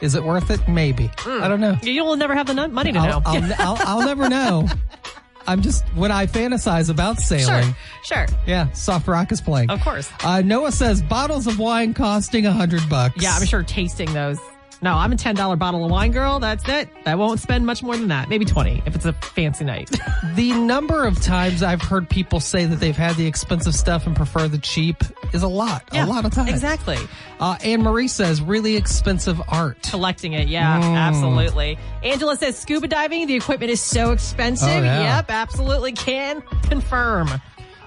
is 0.00 0.14
it 0.14 0.22
worth 0.22 0.50
it? 0.50 0.68
Maybe. 0.68 1.10
I 1.26 1.48
don't 1.48 1.60
know. 1.60 1.76
You'll 1.82 2.16
never 2.16 2.34
have 2.34 2.46
the 2.46 2.68
money 2.68 2.92
to 2.92 2.98
know. 2.98 3.22
I'll, 3.24 3.42
I'll, 3.42 3.54
I'll, 3.58 3.76
I'll 4.00 4.06
never 4.06 4.28
know. 4.28 4.68
I'm 5.48 5.62
just, 5.62 5.82
when 5.94 6.12
I 6.12 6.26
fantasize 6.26 6.90
about 6.90 7.20
sailing, 7.20 7.74
sure, 8.02 8.26
sure. 8.26 8.38
yeah, 8.46 8.70
soft 8.72 9.08
rock 9.08 9.32
is 9.32 9.40
playing. 9.40 9.70
Of 9.70 9.80
course. 9.80 10.10
Uh, 10.22 10.42
Noah 10.42 10.72
says 10.72 11.00
bottles 11.00 11.46
of 11.46 11.58
wine 11.58 11.94
costing 11.94 12.44
a 12.44 12.52
hundred 12.52 12.86
bucks. 12.90 13.22
Yeah, 13.22 13.32
I'm 13.32 13.46
sure 13.46 13.62
tasting 13.62 14.12
those. 14.12 14.38
No, 14.80 14.94
I'm 14.94 15.10
a 15.10 15.16
ten 15.16 15.34
dollar 15.34 15.56
bottle 15.56 15.84
of 15.84 15.90
wine 15.90 16.12
girl. 16.12 16.38
That's 16.38 16.68
it. 16.68 16.88
I 17.04 17.16
won't 17.16 17.40
spend 17.40 17.66
much 17.66 17.82
more 17.82 17.96
than 17.96 18.08
that. 18.08 18.28
Maybe 18.28 18.44
twenty 18.44 18.82
if 18.86 18.94
it's 18.94 19.04
a 19.06 19.12
fancy 19.12 19.64
night. 19.64 19.90
The 20.34 20.52
number 20.52 21.04
of 21.04 21.20
times 21.20 21.64
I've 21.64 21.82
heard 21.82 22.08
people 22.08 22.38
say 22.38 22.64
that 22.66 22.76
they've 22.76 22.96
had 22.96 23.16
the 23.16 23.26
expensive 23.26 23.74
stuff 23.74 24.06
and 24.06 24.14
prefer 24.14 24.46
the 24.46 24.58
cheap 24.58 25.02
is 25.32 25.42
a 25.42 25.48
lot. 25.48 25.82
a 25.92 26.06
lot 26.06 26.24
of 26.24 26.32
times. 26.32 26.50
Exactly. 26.50 26.96
Uh, 27.40 27.56
Anne 27.64 27.82
Marie 27.82 28.06
says 28.06 28.40
really 28.40 28.76
expensive 28.76 29.40
art. 29.48 29.82
Collecting 29.90 30.34
it, 30.34 30.46
yeah, 30.46 30.80
Mm. 30.80 30.94
absolutely. 30.96 31.76
Angela 32.04 32.36
says 32.36 32.56
scuba 32.56 32.86
diving. 32.86 33.26
The 33.26 33.34
equipment 33.34 33.72
is 33.72 33.80
so 33.82 34.12
expensive. 34.12 34.68
Oh, 34.68 34.80
yeah. 34.82 35.16
Yep, 35.16 35.26
absolutely 35.30 35.92
can 35.92 36.40
confirm. 36.62 37.28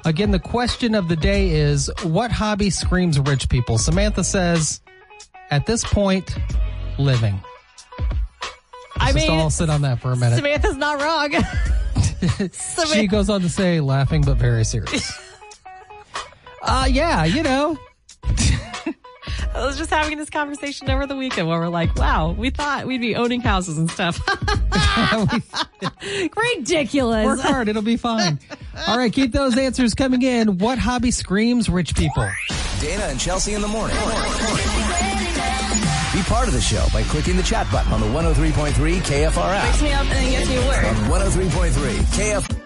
Again, 0.04 0.32
the 0.32 0.40
question 0.40 0.94
of 0.96 1.08
the 1.08 1.16
day 1.16 1.52
is 1.52 1.90
what 2.04 2.32
hobby 2.32 2.70
screams 2.70 3.18
rich 3.20 3.48
people? 3.48 3.78
Samantha 3.78 4.26
says, 4.26 4.82
at 5.52 5.66
this 5.66 5.86
point, 5.86 6.36
living. 7.02 7.40
I 8.98 9.12
Just 9.14 9.28
mean, 9.28 9.40
all 9.40 9.50
sit 9.50 9.70
on 9.70 9.82
that 9.82 10.00
for 10.00 10.12
a 10.12 10.16
minute. 10.16 10.38
Samantha's 10.38 10.78
not 10.78 11.02
wrong. 11.02 12.50
she 12.94 13.08
goes 13.08 13.30
on 13.30 13.42
to 13.42 13.50
say, 13.50 13.80
laughing 13.80 14.22
but 14.22 14.38
very 14.38 14.64
serious. 14.64 15.12
uh, 16.62 16.88
yeah, 16.90 17.26
you 17.26 17.42
know, 17.44 17.78
I 19.54 19.66
was 19.66 19.78
just 19.78 19.90
having 19.90 20.18
this 20.18 20.30
conversation 20.30 20.90
over 20.90 21.06
the 21.08 21.16
weekend 21.16 21.48
where 21.48 21.60
we're 21.60 21.68
like, 21.68 21.96
"Wow, 21.96 22.32
we 22.32 22.52
thought 22.52 22.86
we'd 22.86 23.02
be 23.02 23.16
owning 23.16 23.42
houses 23.42 23.78
and 23.78 23.90
stuff." 23.90 24.20
Ridiculous. 26.38 27.26
work 27.26 27.40
hard. 27.40 27.68
It'll 27.68 27.82
be 27.82 27.98
fine. 27.98 28.40
All 28.88 28.98
right, 28.98 29.12
keep 29.12 29.32
those 29.32 29.58
answers 29.58 29.94
coming 29.94 30.22
in. 30.22 30.58
What 30.58 30.78
hobby 30.78 31.12
screams 31.12 31.70
rich 31.70 31.96
people? 31.96 32.30
Dana 32.80 33.04
and 33.06 33.20
Chelsea 33.20 33.54
in 33.54 33.62
the 33.62 33.68
morning. 33.68 33.96
Be 33.98 34.71
part 36.32 36.48
of 36.48 36.54
the 36.54 36.62
show 36.62 36.86
by 36.94 37.04
clicking 37.04 37.36
the 37.36 37.44
chat 37.44 37.70
button 37.74 37.92
on 37.92 38.00
the 38.00 38.08
103.3 38.08 38.72
KFR 38.72 39.54
app. 39.54 39.82
me 39.82 39.92
up 39.92 40.02
and 40.04 40.12
then 40.12 40.32
gets 40.32 40.50
me 40.50 40.56
to 40.56 40.66
work. 40.66 40.86
On 40.86 40.96
103.3 41.20 41.72
KF. 42.16 42.62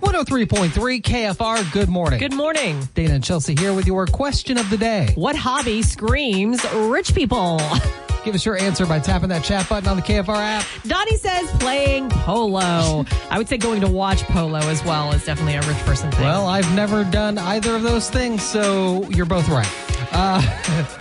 103.3 0.00 1.02
KFR. 1.02 1.72
Good 1.72 1.88
morning. 1.88 2.20
Good 2.20 2.32
morning. 2.32 2.88
Dana 2.94 3.14
and 3.14 3.24
Chelsea 3.24 3.56
here 3.56 3.74
with 3.74 3.88
your 3.88 4.06
question 4.06 4.56
of 4.56 4.70
the 4.70 4.76
day. 4.76 5.10
What 5.16 5.34
hobby 5.34 5.82
screams 5.82 6.64
rich 6.74 7.12
people? 7.12 7.60
Give 8.24 8.36
us 8.36 8.46
your 8.46 8.56
answer 8.56 8.86
by 8.86 9.00
tapping 9.00 9.30
that 9.30 9.42
chat 9.42 9.68
button 9.68 9.88
on 9.88 9.96
the 9.96 10.02
KFR 10.02 10.36
app. 10.36 10.64
Donnie 10.86 11.16
says 11.16 11.50
playing 11.58 12.08
polo. 12.10 13.04
I 13.30 13.38
would 13.38 13.48
say 13.48 13.56
going 13.56 13.80
to 13.80 13.88
watch 13.88 14.22
polo 14.24 14.58
as 14.58 14.84
well 14.84 15.12
is 15.12 15.24
definitely 15.24 15.56
a 15.56 15.62
rich 15.62 15.78
person 15.78 16.12
thing. 16.12 16.22
Well, 16.22 16.46
I've 16.46 16.72
never 16.76 17.02
done 17.02 17.36
either 17.36 17.74
of 17.74 17.82
those 17.82 18.08
things, 18.10 18.44
so 18.44 19.08
you're 19.10 19.26
both 19.26 19.48
right. 19.48 19.68
Uh, 20.12 20.40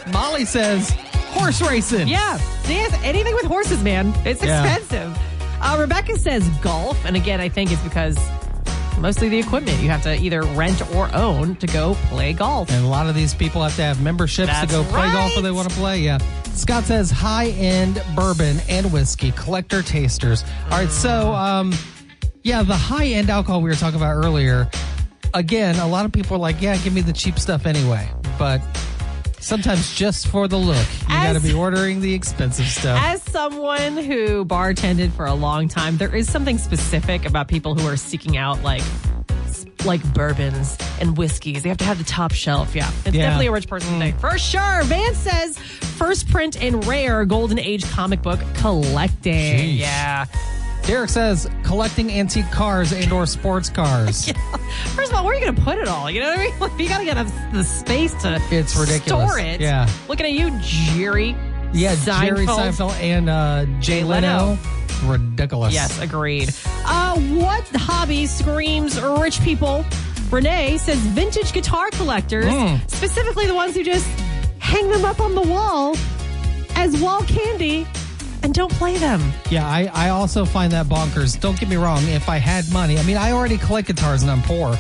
Molly 0.11 0.45
says 0.45 0.91
horse 1.35 1.61
racing. 1.61 2.07
yeah, 2.07 2.39
yes, 2.67 2.97
anything 3.03 3.33
with 3.35 3.45
horses, 3.45 3.83
man. 3.83 4.13
It's 4.25 4.43
Yeah. 4.43 4.63
expensive. 4.63 5.17
Uh, 5.61 5.77
Rebecca 5.79 6.17
says 6.17 6.47
golf, 6.61 6.97
and 7.05 7.15
again, 7.15 7.39
I 7.41 7.49
think 7.49 7.71
it's 7.71 7.81
because 7.81 8.17
mostly 8.99 9.27
the 9.29 9.37
equipment 9.39 9.79
you 9.81 9.89
have 9.89 10.01
to 10.03 10.15
either 10.15 10.41
rent 10.43 10.81
or 10.95 11.13
own 11.13 11.55
to 11.57 11.67
go 11.67 11.95
play 12.09 12.33
golf. 12.33 12.71
And 12.71 12.85
a 12.85 12.87
lot 12.87 13.07
of 13.07 13.15
these 13.15 13.33
people 13.33 13.61
have 13.63 13.75
to 13.75 13.81
have 13.83 14.01
memberships 14.01 14.47
That's 14.47 14.71
to 14.71 14.77
go 14.77 14.83
play 14.85 15.11
golf 15.11 15.15
right. 15.31 15.37
if 15.37 15.43
they 15.43 15.51
want 15.51 15.69
to 15.69 15.75
play. 15.75 15.99
Yeah. 15.99 16.17
Scott 16.53 16.85
says 16.85 17.11
high 17.11 17.47
end 17.49 18.01
bourbon 18.15 18.57
and 18.69 18.91
whiskey, 18.93 19.31
collector 19.31 19.81
tasters. 19.81 20.43
All 20.71 20.77
right. 20.79 20.89
So, 20.89 21.33
um, 21.33 21.73
yeah, 22.43 22.63
the 22.63 22.75
high 22.77 23.07
end 23.07 23.29
alcohol 23.29 23.61
we 23.61 23.69
were 23.69 23.75
talking 23.75 23.97
about 23.99 24.13
earlier. 24.15 24.69
Again, 25.33 25.75
a 25.79 25.87
lot 25.87 26.05
of 26.05 26.11
people 26.13 26.35
are 26.37 26.39
like, 26.39 26.61
yeah, 26.61 26.77
give 26.77 26.93
me 26.93 27.01
the 27.01 27.11
cheap 27.11 27.37
stuff 27.39 27.65
anyway. 27.65 28.07
But 28.39 28.61
sometimes 29.45 29.95
just 29.95 30.27
for 30.27 30.47
the 30.47 30.57
look, 30.57 30.87
you 31.03 31.07
got 31.09 31.33
to 31.33 31.39
be 31.39 31.53
ordering 31.53 32.01
the 32.01 32.13
expensive 32.13 32.65
stuff. 32.65 32.99
As 33.01 33.21
someone 33.21 33.95
who 33.97 34.43
bartended 34.43 35.11
for 35.11 35.25
a 35.25 35.33
long 35.33 35.67
time, 35.67 35.97
there 35.97 36.13
is 36.13 36.29
something 36.29 36.57
specific 36.57 37.25
about 37.25 37.47
people 37.47 37.75
who 37.75 37.87
are 37.87 37.97
seeking 37.97 38.37
out 38.37 38.63
like 38.63 38.81
like 39.85 40.03
bourbons 40.15 40.77
and 40.99 41.15
whiskeys. 41.15 41.61
They 41.61 41.69
have 41.69 41.77
to 41.77 41.85
have 41.85 41.99
the 41.99 42.03
top 42.03 42.33
shelf. 42.33 42.75
Yeah, 42.75 42.89
it's 43.05 43.15
Yeah. 43.15 43.23
definitely 43.27 43.47
a 43.47 43.51
rich 43.51 43.67
person 43.67 43.99
thing 43.99 44.13
mm. 44.13 44.19
for 44.19 44.37
sure. 44.39 44.81
Vance 44.85 45.17
says 45.17 45.57
first 45.59 46.27
print 46.29 46.61
and 46.61 46.85
rare 46.87 47.23
golden 47.25 47.59
age 47.59 47.89
comic 47.91 48.23
book 48.23 48.39
collecting. 48.55 49.33
Sheesh. 49.59 49.77
Yeah. 49.79 50.25
Derek 50.85 51.09
says 51.09 51.49
collecting 51.63 52.11
antique 52.11 52.49
cars 52.51 52.91
and 52.91 53.11
or 53.11 53.25
sports 53.25 53.69
cars. 53.69 54.31
First 54.95 55.11
of 55.11 55.17
all, 55.17 55.25
where 55.25 55.33
are 55.35 55.39
you 55.39 55.43
going 55.43 55.55
to 55.55 55.61
put 55.61 55.79
it 55.79 55.87
all? 55.87 56.11
You 56.11 56.19
know 56.19 56.27
what 56.29 56.39
I 56.39 56.43
mean? 56.43 56.53
Like, 56.59 56.79
you 56.79 56.87
got 56.89 56.99
to 56.99 57.05
get 57.05 57.53
the 57.53 57.63
space 57.63 58.13
to 58.21 58.39
It's 58.51 58.75
ridiculous. 58.75 59.29
store 59.31 59.39
it. 59.39 59.59
Yeah. 59.61 59.89
Looking 60.07 60.27
at 60.27 60.33
you, 60.33 60.51
Jerry. 60.61 61.35
Yeah, 61.73 61.95
Jerry 62.05 62.45
Seinfeld. 62.45 62.71
Seinfeld 62.71 62.93
and 63.01 63.29
uh, 63.29 63.65
Jay 63.81 64.03
Leno. 64.03 64.57
Ridiculous. 65.05 65.73
Yes, 65.73 65.99
agreed. 65.99 66.53
Uh, 66.85 67.19
what 67.19 67.67
hobby 67.75 68.27
screams 68.27 69.01
rich 69.01 69.41
people? 69.41 69.83
Renee 70.31 70.77
says 70.77 70.97
vintage 70.99 71.51
guitar 71.51 71.89
collectors, 71.91 72.45
Mm. 72.45 72.79
specifically 72.89 73.45
the 73.47 73.55
ones 73.55 73.75
who 73.75 73.83
just 73.83 74.07
hang 74.59 74.89
them 74.89 75.03
up 75.05 75.19
on 75.19 75.33
the 75.35 75.41
wall 75.41 75.95
as 76.75 76.99
wall 77.01 77.21
candy 77.23 77.85
and 78.45 78.53
don't 78.53 78.71
play 78.73 78.95
them. 78.97 79.19
Yeah, 79.49 79.67
I, 79.67 79.89
I 79.91 80.09
also 80.09 80.45
find 80.45 80.71
that 80.71 80.85
bonkers. 80.85 81.39
Don't 81.39 81.59
get 81.59 81.67
me 81.67 81.77
wrong. 81.77 82.03
If 82.03 82.29
I 82.29 82.37
had 82.37 82.71
money, 82.71 82.99
I 82.99 83.03
mean, 83.03 83.17
I 83.17 83.31
already 83.31 83.57
collect 83.57 83.87
guitars 83.87 84.21
and 84.21 84.29
I'm 84.31 84.43
poor, 84.43 84.77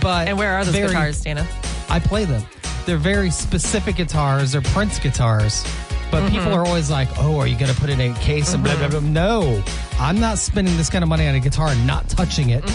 but 0.00 0.28
And 0.28 0.38
where 0.38 0.54
are 0.54 0.64
those 0.64 0.72
very- 0.74 0.86
guitars, 0.88 1.20
Dana? 1.20 1.44
I 1.88 1.98
play 1.98 2.24
them. 2.24 2.44
They're 2.86 2.96
very 2.98 3.30
specific 3.30 3.96
guitars. 3.96 4.52
They're 4.52 4.62
Prince 4.62 5.00
guitars. 5.00 5.64
But 6.10 6.22
Mm-hmm. 6.24 6.34
people 6.36 6.52
are 6.52 6.64
always 6.66 6.90
like, 6.90 7.08
"Oh, 7.18 7.38
are 7.38 7.46
you 7.46 7.56
going 7.56 7.72
to 7.72 7.80
put 7.80 7.88
it 7.90 7.98
in 8.00 8.12
a 8.12 8.14
case?" 8.18 8.52
And 8.54 8.62
blah 8.64 8.76
blah 8.76 8.88
blah. 8.88 9.00
No, 9.00 9.62
I'm 10.00 10.18
not 10.18 10.38
spending 10.38 10.76
this 10.76 10.90
kind 10.90 11.02
of 11.04 11.08
money 11.08 11.26
on 11.28 11.34
a 11.34 11.40
guitar 11.40 11.68
and 11.68 11.86
not 11.86 12.08
touching 12.08 12.50
it. 12.50 12.68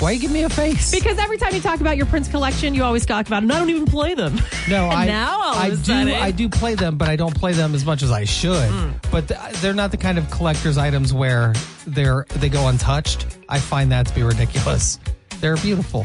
Why 0.00 0.10
you 0.12 0.20
give 0.20 0.30
me 0.30 0.42
a 0.42 0.48
face? 0.50 0.90
Mm-hmm. 0.90 1.02
Because 1.02 1.18
every 1.18 1.38
time 1.38 1.54
you 1.54 1.60
talk 1.60 1.80
about 1.80 1.96
your 1.96 2.06
Prince 2.06 2.28
collection, 2.28 2.74
you 2.74 2.84
always 2.84 3.06
talk 3.06 3.26
about, 3.26 3.42
and 3.42 3.52
I 3.52 3.58
don't 3.58 3.70
even 3.70 3.86
play 3.86 4.14
them. 4.14 4.38
No, 4.68 4.88
I 4.90 5.06
now 5.06 5.40
I 5.54 5.70
do 5.70 5.76
sudden- 5.76 6.08
I 6.10 6.30
do 6.32 6.48
play 6.48 6.74
them, 6.74 6.98
but 6.98 7.08
I 7.08 7.16
don't 7.16 7.34
play 7.34 7.52
them 7.54 7.74
as 7.74 7.84
much 7.84 8.02
as 8.02 8.10
I 8.10 8.24
should. 8.24 8.70
Mm. 8.70 9.10
But 9.10 9.28
th- 9.28 9.40
they're 9.62 9.72
not 9.74 9.90
the 9.90 9.96
kind 9.96 10.18
of 10.18 10.30
collector's 10.30 10.76
items 10.78 11.12
where 11.14 11.54
they're 11.86 12.26
they 12.36 12.48
go 12.48 12.68
untouched. 12.68 13.26
I 13.48 13.58
find 13.58 13.90
that 13.92 14.06
to 14.06 14.14
be 14.14 14.22
ridiculous. 14.22 14.98
They're 15.40 15.56
beautiful. 15.56 16.04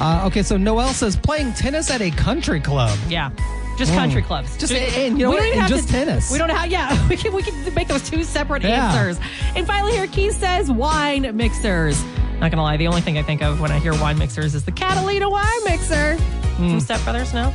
Uh, 0.00 0.24
okay, 0.26 0.42
so 0.42 0.56
Noel 0.56 0.88
says 0.94 1.16
playing 1.16 1.52
tennis 1.52 1.90
at 1.90 2.00
a 2.00 2.10
country 2.12 2.60
club. 2.60 2.96
Yeah. 3.08 3.30
Just 3.78 3.92
country 3.92 4.22
clubs. 4.22 4.56
Just- 4.56 4.72
and 4.72 5.18
you 5.18 5.24
know 5.24 5.30
we 5.30 5.36
what? 5.36 5.40
don't 5.42 5.48
even 5.48 5.60
have 5.60 5.68
just 5.70 5.88
to, 5.88 5.92
tennis. 5.94 6.30
We 6.30 6.38
don't 6.38 6.50
have. 6.50 6.70
Yeah, 6.70 7.08
we 7.08 7.16
can 7.16 7.32
we 7.32 7.42
can 7.42 7.74
make 7.74 7.88
those 7.88 8.08
two 8.08 8.22
separate 8.24 8.62
Yeah. 8.62 8.92
answers. 8.92 9.18
And 9.56 9.66
finally, 9.66 9.92
here 9.92 10.06
Keith 10.06 10.38
says 10.38 10.70
wine 10.70 11.34
mixers. 11.36 12.02
Not 12.40 12.50
gonna 12.50 12.62
lie, 12.62 12.76
the 12.76 12.86
only 12.88 13.00
thing 13.00 13.18
I 13.18 13.22
think 13.22 13.40
of 13.42 13.60
when 13.60 13.70
I 13.70 13.78
hear 13.78 13.92
wine 13.94 14.18
mixers 14.18 14.54
is 14.54 14.64
the 14.64 14.72
Catalina 14.72 15.28
wine 15.30 15.64
mixer 15.64 16.16
from 16.56 16.80
Step 16.80 17.02
Brothers. 17.04 17.32
No, 17.32 17.52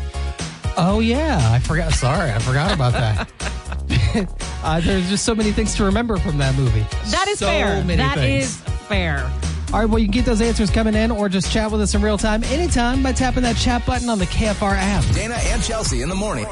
Oh 0.78 1.00
yeah, 1.00 1.40
I 1.52 1.60
forgot. 1.60 1.92
Sorry, 1.94 2.32
I 2.32 2.40
forgot 2.40 2.72
about 2.74 2.94
that. 2.94 3.32
uh, 4.64 4.80
there's 4.82 5.10
just 5.10 5.26
so 5.26 5.34
many 5.36 5.52
things 5.52 5.76
to 5.76 5.84
remember 5.84 6.18
from 6.18 6.38
that 6.38 6.56
movie. 6.56 6.86
That 7.12 7.28
is 7.28 7.40
so 7.40 7.48
fair. 7.48 7.84
Many 7.84 7.98
That 7.98 8.16
things. 8.18 8.46
is 8.46 8.56
fair. 8.88 9.30
All 9.74 9.82
right, 9.82 9.90
well, 9.90 10.00
you 10.00 10.06
can 10.06 10.14
get 10.14 10.24
those 10.26 10.40
answers 10.40 10.70
coming 10.70 10.96
in 10.96 11.12
or 11.12 11.28
just 11.28 11.52
chat 11.52 11.70
with 11.72 11.82
us 11.82 11.94
in 11.94 12.02
real 12.02 12.18
time 12.18 12.42
anytime 12.46 13.04
by 13.04 13.12
tapping 13.12 13.44
that 13.44 13.58
chat 13.58 13.86
button 13.86 14.10
on 14.10 14.18
the 14.18 14.26
KFR 14.26 14.76
app. 14.78 15.04
Dana 15.14 15.36
and 15.36 15.62
Chelsea 15.62 16.02
in 16.02 16.08
the 16.08 16.16
morning. 16.16 16.46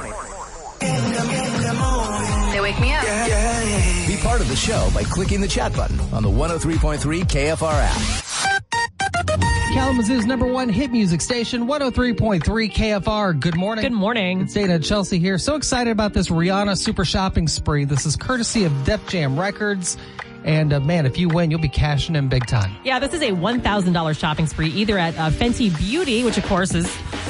They 0.81 2.59
wake 2.59 2.79
me 2.79 2.93
up. 2.93 3.03
Be 4.07 4.17
part 4.17 4.41
of 4.41 4.49
the 4.49 4.55
show 4.55 4.89
by 4.93 5.03
clicking 5.03 5.39
the 5.39 5.47
chat 5.47 5.73
button 5.73 5.97
on 6.13 6.23
the 6.23 6.29
103.3 6.29 6.99
KFR 6.99 7.73
app. 7.73 8.25
Kalamazoo's 9.73 10.25
number 10.25 10.45
one 10.45 10.67
hit 10.69 10.91
music 10.91 11.21
station, 11.21 11.67
103.3 11.67 12.41
KFR. 12.43 13.39
Good 13.39 13.55
morning. 13.55 13.83
Good 13.83 13.91
morning. 13.93 14.41
It's 14.41 14.53
Dana 14.53 14.75
and 14.75 14.83
Chelsea 14.83 15.19
here. 15.19 15.37
So 15.37 15.55
excited 15.55 15.91
about 15.91 16.13
this 16.13 16.29
Rihanna 16.29 16.77
super 16.77 17.05
shopping 17.05 17.47
spree. 17.47 17.85
This 17.85 18.05
is 18.05 18.15
courtesy 18.17 18.65
of 18.65 18.83
Def 18.83 19.07
Jam 19.07 19.39
Records. 19.39 19.97
And 20.45 20.71
uh, 20.71 20.79
man, 20.79 21.07
if 21.07 21.17
you 21.17 21.27
win, 21.27 21.49
you'll 21.49 21.59
be 21.59 21.67
cashing 21.67 22.15
in 22.15 22.27
big 22.27 22.45
time. 22.45 22.75
Yeah, 22.83 22.99
this 22.99 23.13
is 23.13 23.21
a 23.21 23.31
$1,000 23.31 24.19
shopping 24.19 24.45
spree 24.45 24.69
either 24.69 24.97
at 24.97 25.17
uh, 25.17 25.31
Fenty 25.31 25.75
Beauty, 25.75 26.23
which 26.23 26.37
of 26.37 26.45
course 26.45 26.75
is 26.75 26.85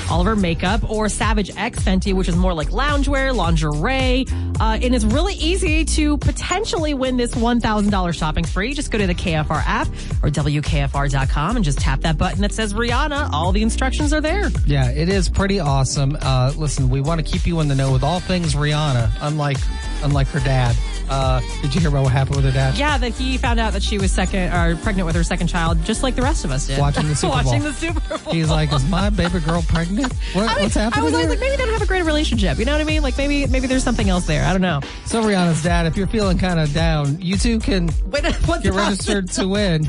all 0.09 0.19
of 0.19 0.27
her 0.27 0.35
makeup, 0.35 0.87
or 0.89 1.07
Savage 1.07 1.49
X 1.55 1.79
Fenty, 1.79 2.13
which 2.13 2.27
is 2.27 2.35
more 2.35 2.53
like 2.53 2.69
loungewear, 2.69 3.33
lingerie. 3.33 4.25
Uh, 4.59 4.77
and 4.81 4.93
it's 4.93 5.05
really 5.05 5.33
easy 5.35 5.85
to 5.85 6.17
potentially 6.17 6.93
win 6.93 7.15
this 7.15 7.33
$1,000 7.33 8.13
shopping 8.13 8.45
spree. 8.45 8.73
Just 8.73 8.91
go 8.91 8.97
to 8.97 9.07
the 9.07 9.15
KFR 9.15 9.63
app 9.65 9.87
or 10.21 10.29
WKFR.com 10.29 11.55
and 11.55 11.63
just 11.63 11.79
tap 11.79 12.01
that 12.01 12.17
button 12.17 12.41
that 12.41 12.51
says 12.51 12.73
Rihanna. 12.73 13.31
All 13.31 13.53
the 13.53 13.61
instructions 13.61 14.11
are 14.11 14.21
there. 14.21 14.49
Yeah, 14.67 14.91
it 14.91 15.07
is 15.07 15.29
pretty 15.29 15.61
awesome. 15.61 16.17
Uh, 16.21 16.53
listen, 16.57 16.89
we 16.89 16.99
want 16.99 17.25
to 17.25 17.31
keep 17.31 17.47
you 17.47 17.61
in 17.61 17.69
the 17.69 17.75
know 17.75 17.93
with 17.93 18.03
all 18.03 18.19
things 18.19 18.55
Rihanna, 18.55 19.09
unlike 19.21 19.57
unlike 20.03 20.27
her 20.27 20.39
dad. 20.39 20.75
Uh, 21.09 21.39
did 21.61 21.75
you 21.75 21.81
hear 21.81 21.89
about 21.89 22.03
what 22.03 22.11
happened 22.11 22.37
with 22.37 22.45
her 22.45 22.51
dad? 22.51 22.75
Yeah, 22.77 22.97
that 22.97 23.13
he 23.13 23.37
found 23.37 23.59
out 23.59 23.73
that 23.73 23.83
she 23.83 23.97
was 23.97 24.11
second 24.11 24.51
or 24.53 24.75
pregnant 24.77 25.05
with 25.05 25.15
her 25.15 25.23
second 25.23 25.47
child, 25.47 25.83
just 25.83 26.01
like 26.01 26.15
the 26.15 26.21
rest 26.21 26.45
of 26.45 26.51
us 26.51 26.67
did. 26.67 26.79
Watching 26.79 27.07
the 27.07 27.15
Super 27.15 27.33
Bowl. 27.33 27.43
Watching 27.43 27.63
the 27.63 27.73
Super 27.73 28.17
Bowl. 28.17 28.33
He's 28.33 28.49
like, 28.49 28.73
is 28.73 28.83
my 28.89 29.09
baby 29.11 29.39
girl 29.39 29.61
pregnant? 29.67 30.11
What, 30.33 30.49
I, 30.49 30.55
mean, 30.55 30.63
what's 30.63 30.75
happening? 30.75 31.01
I 31.01 31.03
was 31.03 31.13
here? 31.13 31.29
like, 31.29 31.39
maybe 31.39 31.57
they 31.57 31.63
don't 31.63 31.73
have 31.73 31.81
a 31.81 31.85
great 31.85 32.03
relationship. 32.03 32.57
You 32.57 32.65
know 32.65 32.71
what 32.71 32.81
I 32.81 32.85
mean? 32.85 33.03
Like 33.03 33.17
maybe 33.17 33.45
maybe 33.47 33.67
there's 33.67 33.83
something 33.83 34.09
else 34.09 34.25
there. 34.25 34.45
I 34.45 34.51
don't 34.51 34.61
know. 34.61 34.81
so 35.05 35.21
Rihanna's 35.21 35.61
dad, 35.61 35.85
if 35.85 35.95
you're 35.95 36.07
feeling 36.07 36.37
kind 36.37 36.59
of 36.59 36.73
down, 36.73 37.21
you 37.21 37.37
two 37.37 37.59
can 37.59 37.89
Wait, 38.07 38.23
get 38.63 38.73
registered 38.73 39.29
to 39.33 39.47
win. 39.47 39.87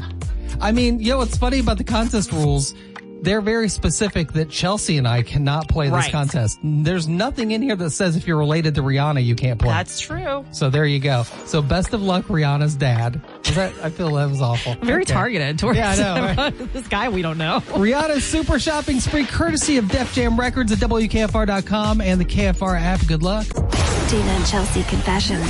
I 0.60 0.72
mean, 0.72 1.00
you 1.00 1.10
know 1.10 1.18
what's 1.18 1.36
funny 1.36 1.60
about 1.60 1.78
the 1.78 1.84
contest 1.84 2.32
rules? 2.32 2.74
They're 3.22 3.40
very 3.40 3.68
specific 3.68 4.32
that 4.34 4.50
Chelsea 4.50 4.98
and 4.98 5.08
I 5.08 5.22
cannot 5.22 5.68
play 5.68 5.86
this 5.86 5.94
Right. 5.94 6.12
contest. 6.12 6.58
There's 6.62 7.08
nothing 7.08 7.50
in 7.50 7.60
here 7.62 7.74
that 7.74 7.90
says 7.90 8.14
if 8.14 8.26
you're 8.26 8.36
related 8.38 8.74
to 8.76 8.82
Rihanna, 8.82 9.24
you 9.24 9.34
can't 9.34 9.58
play. 9.58 9.70
That's 9.70 9.98
true. 9.98 10.44
so 10.52 10.70
there 10.70 10.84
you 10.84 11.00
go. 11.00 11.24
So 11.46 11.60
best 11.62 11.92
of 11.94 12.02
luck, 12.02 12.26
Rihanna's 12.26 12.74
dad. 12.76 13.20
Was 13.44 13.54
that, 13.56 13.72
I 13.82 13.90
feel 13.90 14.14
that 14.14 14.28
was 14.30 14.40
awful. 14.40 14.74
Very 14.82 15.02
Okay. 15.02 15.12
targeted 15.12 15.58
towards 15.58 15.78
Yeah, 15.78 15.90
I 15.90 15.96
know, 15.96 16.34
right? 16.36 16.72
this 16.72 16.86
guy 16.88 17.08
we 17.08 17.22
don't 17.22 17.38
know. 17.38 17.60
Rihanna's 17.68 18.24
super 18.24 18.58
shopping 18.58 19.00
spree, 19.00 19.24
courtesy 19.24 19.76
of 19.78 19.88
Def 19.88 20.14
Jam 20.14 20.38
Records 20.38 20.70
at 20.70 20.78
WKFR.com 20.78 22.00
and 22.00 22.20
the 22.20 22.24
KFR 22.24 22.78
app. 22.80 23.04
Good 23.06 23.22
luck. 23.22 23.46
Dana 23.48 24.30
and 24.30 24.46
Chelsea 24.46 24.82
Confessions 24.84 25.42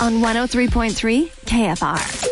on 0.00 0.14
103.3 0.20 1.30
KFR. 1.46 2.29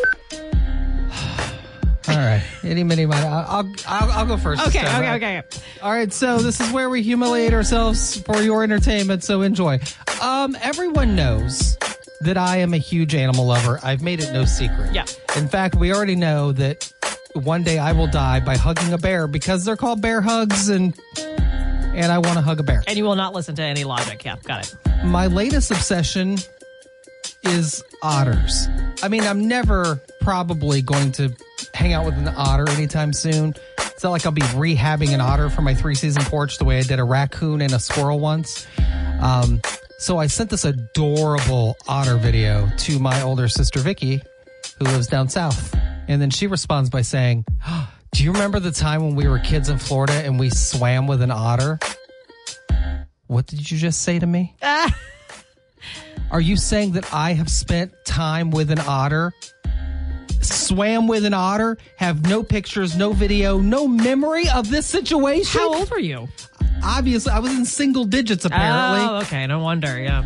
All 2.08 2.16
right. 2.16 2.42
Any, 2.64 2.84
mini, 2.84 3.06
miny. 3.06 3.26
I'll, 3.26 3.70
I'll, 3.86 4.10
I'll 4.10 4.26
go 4.26 4.36
first. 4.36 4.64
this 4.64 4.74
Okay, 4.74 4.84
time, 4.86 5.02
okay, 5.02 5.08
right? 5.36 5.44
okay. 5.44 5.60
All 5.82 5.92
right, 5.92 6.12
so 6.12 6.38
this 6.38 6.60
is 6.60 6.72
where 6.72 6.88
we 6.90 7.02
humiliate 7.02 7.52
ourselves 7.52 8.20
for 8.22 8.40
your 8.42 8.62
entertainment, 8.64 9.22
so 9.24 9.42
enjoy. 9.42 9.78
Um, 10.22 10.56
everyone 10.60 11.14
knows 11.16 11.76
that 12.22 12.36
I 12.36 12.56
am 12.58 12.74
a 12.74 12.78
huge 12.78 13.14
animal 13.14 13.46
lover. 13.46 13.78
I've 13.82 14.02
made 14.02 14.20
it 14.20 14.32
no 14.32 14.44
secret. 14.44 14.92
Yeah. 14.94 15.04
In 15.36 15.48
fact, 15.48 15.74
we 15.76 15.92
already 15.92 16.16
know 16.16 16.52
that 16.52 16.92
one 17.34 17.62
day 17.62 17.78
I 17.78 17.92
will 17.92 18.06
die 18.08 18.40
by 18.40 18.56
hugging 18.56 18.92
a 18.92 18.98
bear 18.98 19.26
because 19.28 19.64
they're 19.64 19.76
called 19.76 20.00
bear 20.00 20.20
hugs 20.20 20.68
and 20.70 20.98
and 21.94 22.12
I 22.12 22.18
want 22.18 22.34
to 22.34 22.40
hug 22.42 22.60
a 22.60 22.62
bear. 22.62 22.82
And 22.86 22.96
you 22.96 23.04
will 23.04 23.16
not 23.16 23.34
listen 23.34 23.54
to 23.56 23.62
any 23.62 23.84
logic. 23.84 24.24
Yeah, 24.24 24.36
got 24.44 24.66
it. 24.66 24.76
My 25.04 25.26
latest 25.26 25.70
obsession 25.70 26.38
is 27.42 27.82
otters. 28.02 28.68
I 29.02 29.08
mean, 29.08 29.22
I'm 29.24 29.46
never 29.48 30.00
probably 30.28 30.82
going 30.82 31.10
to 31.10 31.34
hang 31.72 31.94
out 31.94 32.04
with 32.04 32.12
an 32.18 32.28
otter 32.28 32.68
anytime 32.68 33.14
soon. 33.14 33.54
It's 33.78 34.02
not 34.02 34.10
like 34.10 34.26
I'll 34.26 34.32
be 34.32 34.42
rehabbing 34.42 35.14
an 35.14 35.22
otter 35.22 35.48
for 35.48 35.62
my 35.62 35.74
three 35.74 35.94
season 35.94 36.22
porch 36.24 36.58
the 36.58 36.66
way 36.66 36.76
I 36.76 36.82
did 36.82 36.98
a 36.98 37.04
raccoon 37.04 37.62
and 37.62 37.72
a 37.72 37.78
squirrel 37.78 38.20
once. 38.20 38.66
Um, 39.22 39.62
so 39.96 40.18
I 40.18 40.26
sent 40.26 40.50
this 40.50 40.66
adorable 40.66 41.78
otter 41.88 42.18
video 42.18 42.68
to 42.76 42.98
my 42.98 43.22
older 43.22 43.48
sister 43.48 43.80
Vicky, 43.80 44.20
who 44.78 44.84
lives 44.84 45.06
down 45.06 45.30
south. 45.30 45.74
And 46.08 46.20
then 46.20 46.28
she 46.28 46.46
responds 46.46 46.90
by 46.90 47.00
saying, 47.00 47.46
Do 48.12 48.22
you 48.22 48.30
remember 48.32 48.60
the 48.60 48.70
time 48.70 49.02
when 49.04 49.14
we 49.14 49.28
were 49.28 49.38
kids 49.38 49.70
in 49.70 49.78
Florida 49.78 50.12
and 50.12 50.38
we 50.38 50.50
swam 50.50 51.06
with 51.06 51.22
an 51.22 51.30
otter? 51.30 51.78
What 53.28 53.46
did 53.46 53.70
you 53.70 53.78
just 53.78 54.02
say 54.02 54.18
to 54.18 54.26
me? 54.26 54.54
Are 56.30 56.40
you 56.42 56.58
saying 56.58 56.92
that 56.92 57.14
I 57.14 57.32
have 57.32 57.48
spent 57.48 57.94
time 58.04 58.50
with 58.50 58.70
an 58.70 58.80
otter? 58.80 59.32
Swam 60.40 61.08
with 61.08 61.24
an 61.24 61.34
otter, 61.34 61.76
have 61.96 62.28
no 62.28 62.42
pictures, 62.42 62.96
no 62.96 63.12
video, 63.12 63.58
no 63.58 63.86
memory 63.88 64.48
of 64.48 64.70
this 64.70 64.86
situation? 64.86 65.60
How 65.60 65.74
old 65.74 65.90
were 65.90 65.98
you? 65.98 66.28
Obviously, 66.82 67.32
I 67.32 67.38
was 67.40 67.52
in 67.52 67.64
single 67.64 68.04
digits 68.04 68.44
apparently. 68.44 69.00
Oh, 69.00 69.18
okay. 69.22 69.46
No 69.46 69.60
wonder. 69.60 70.00
Yeah. 70.00 70.24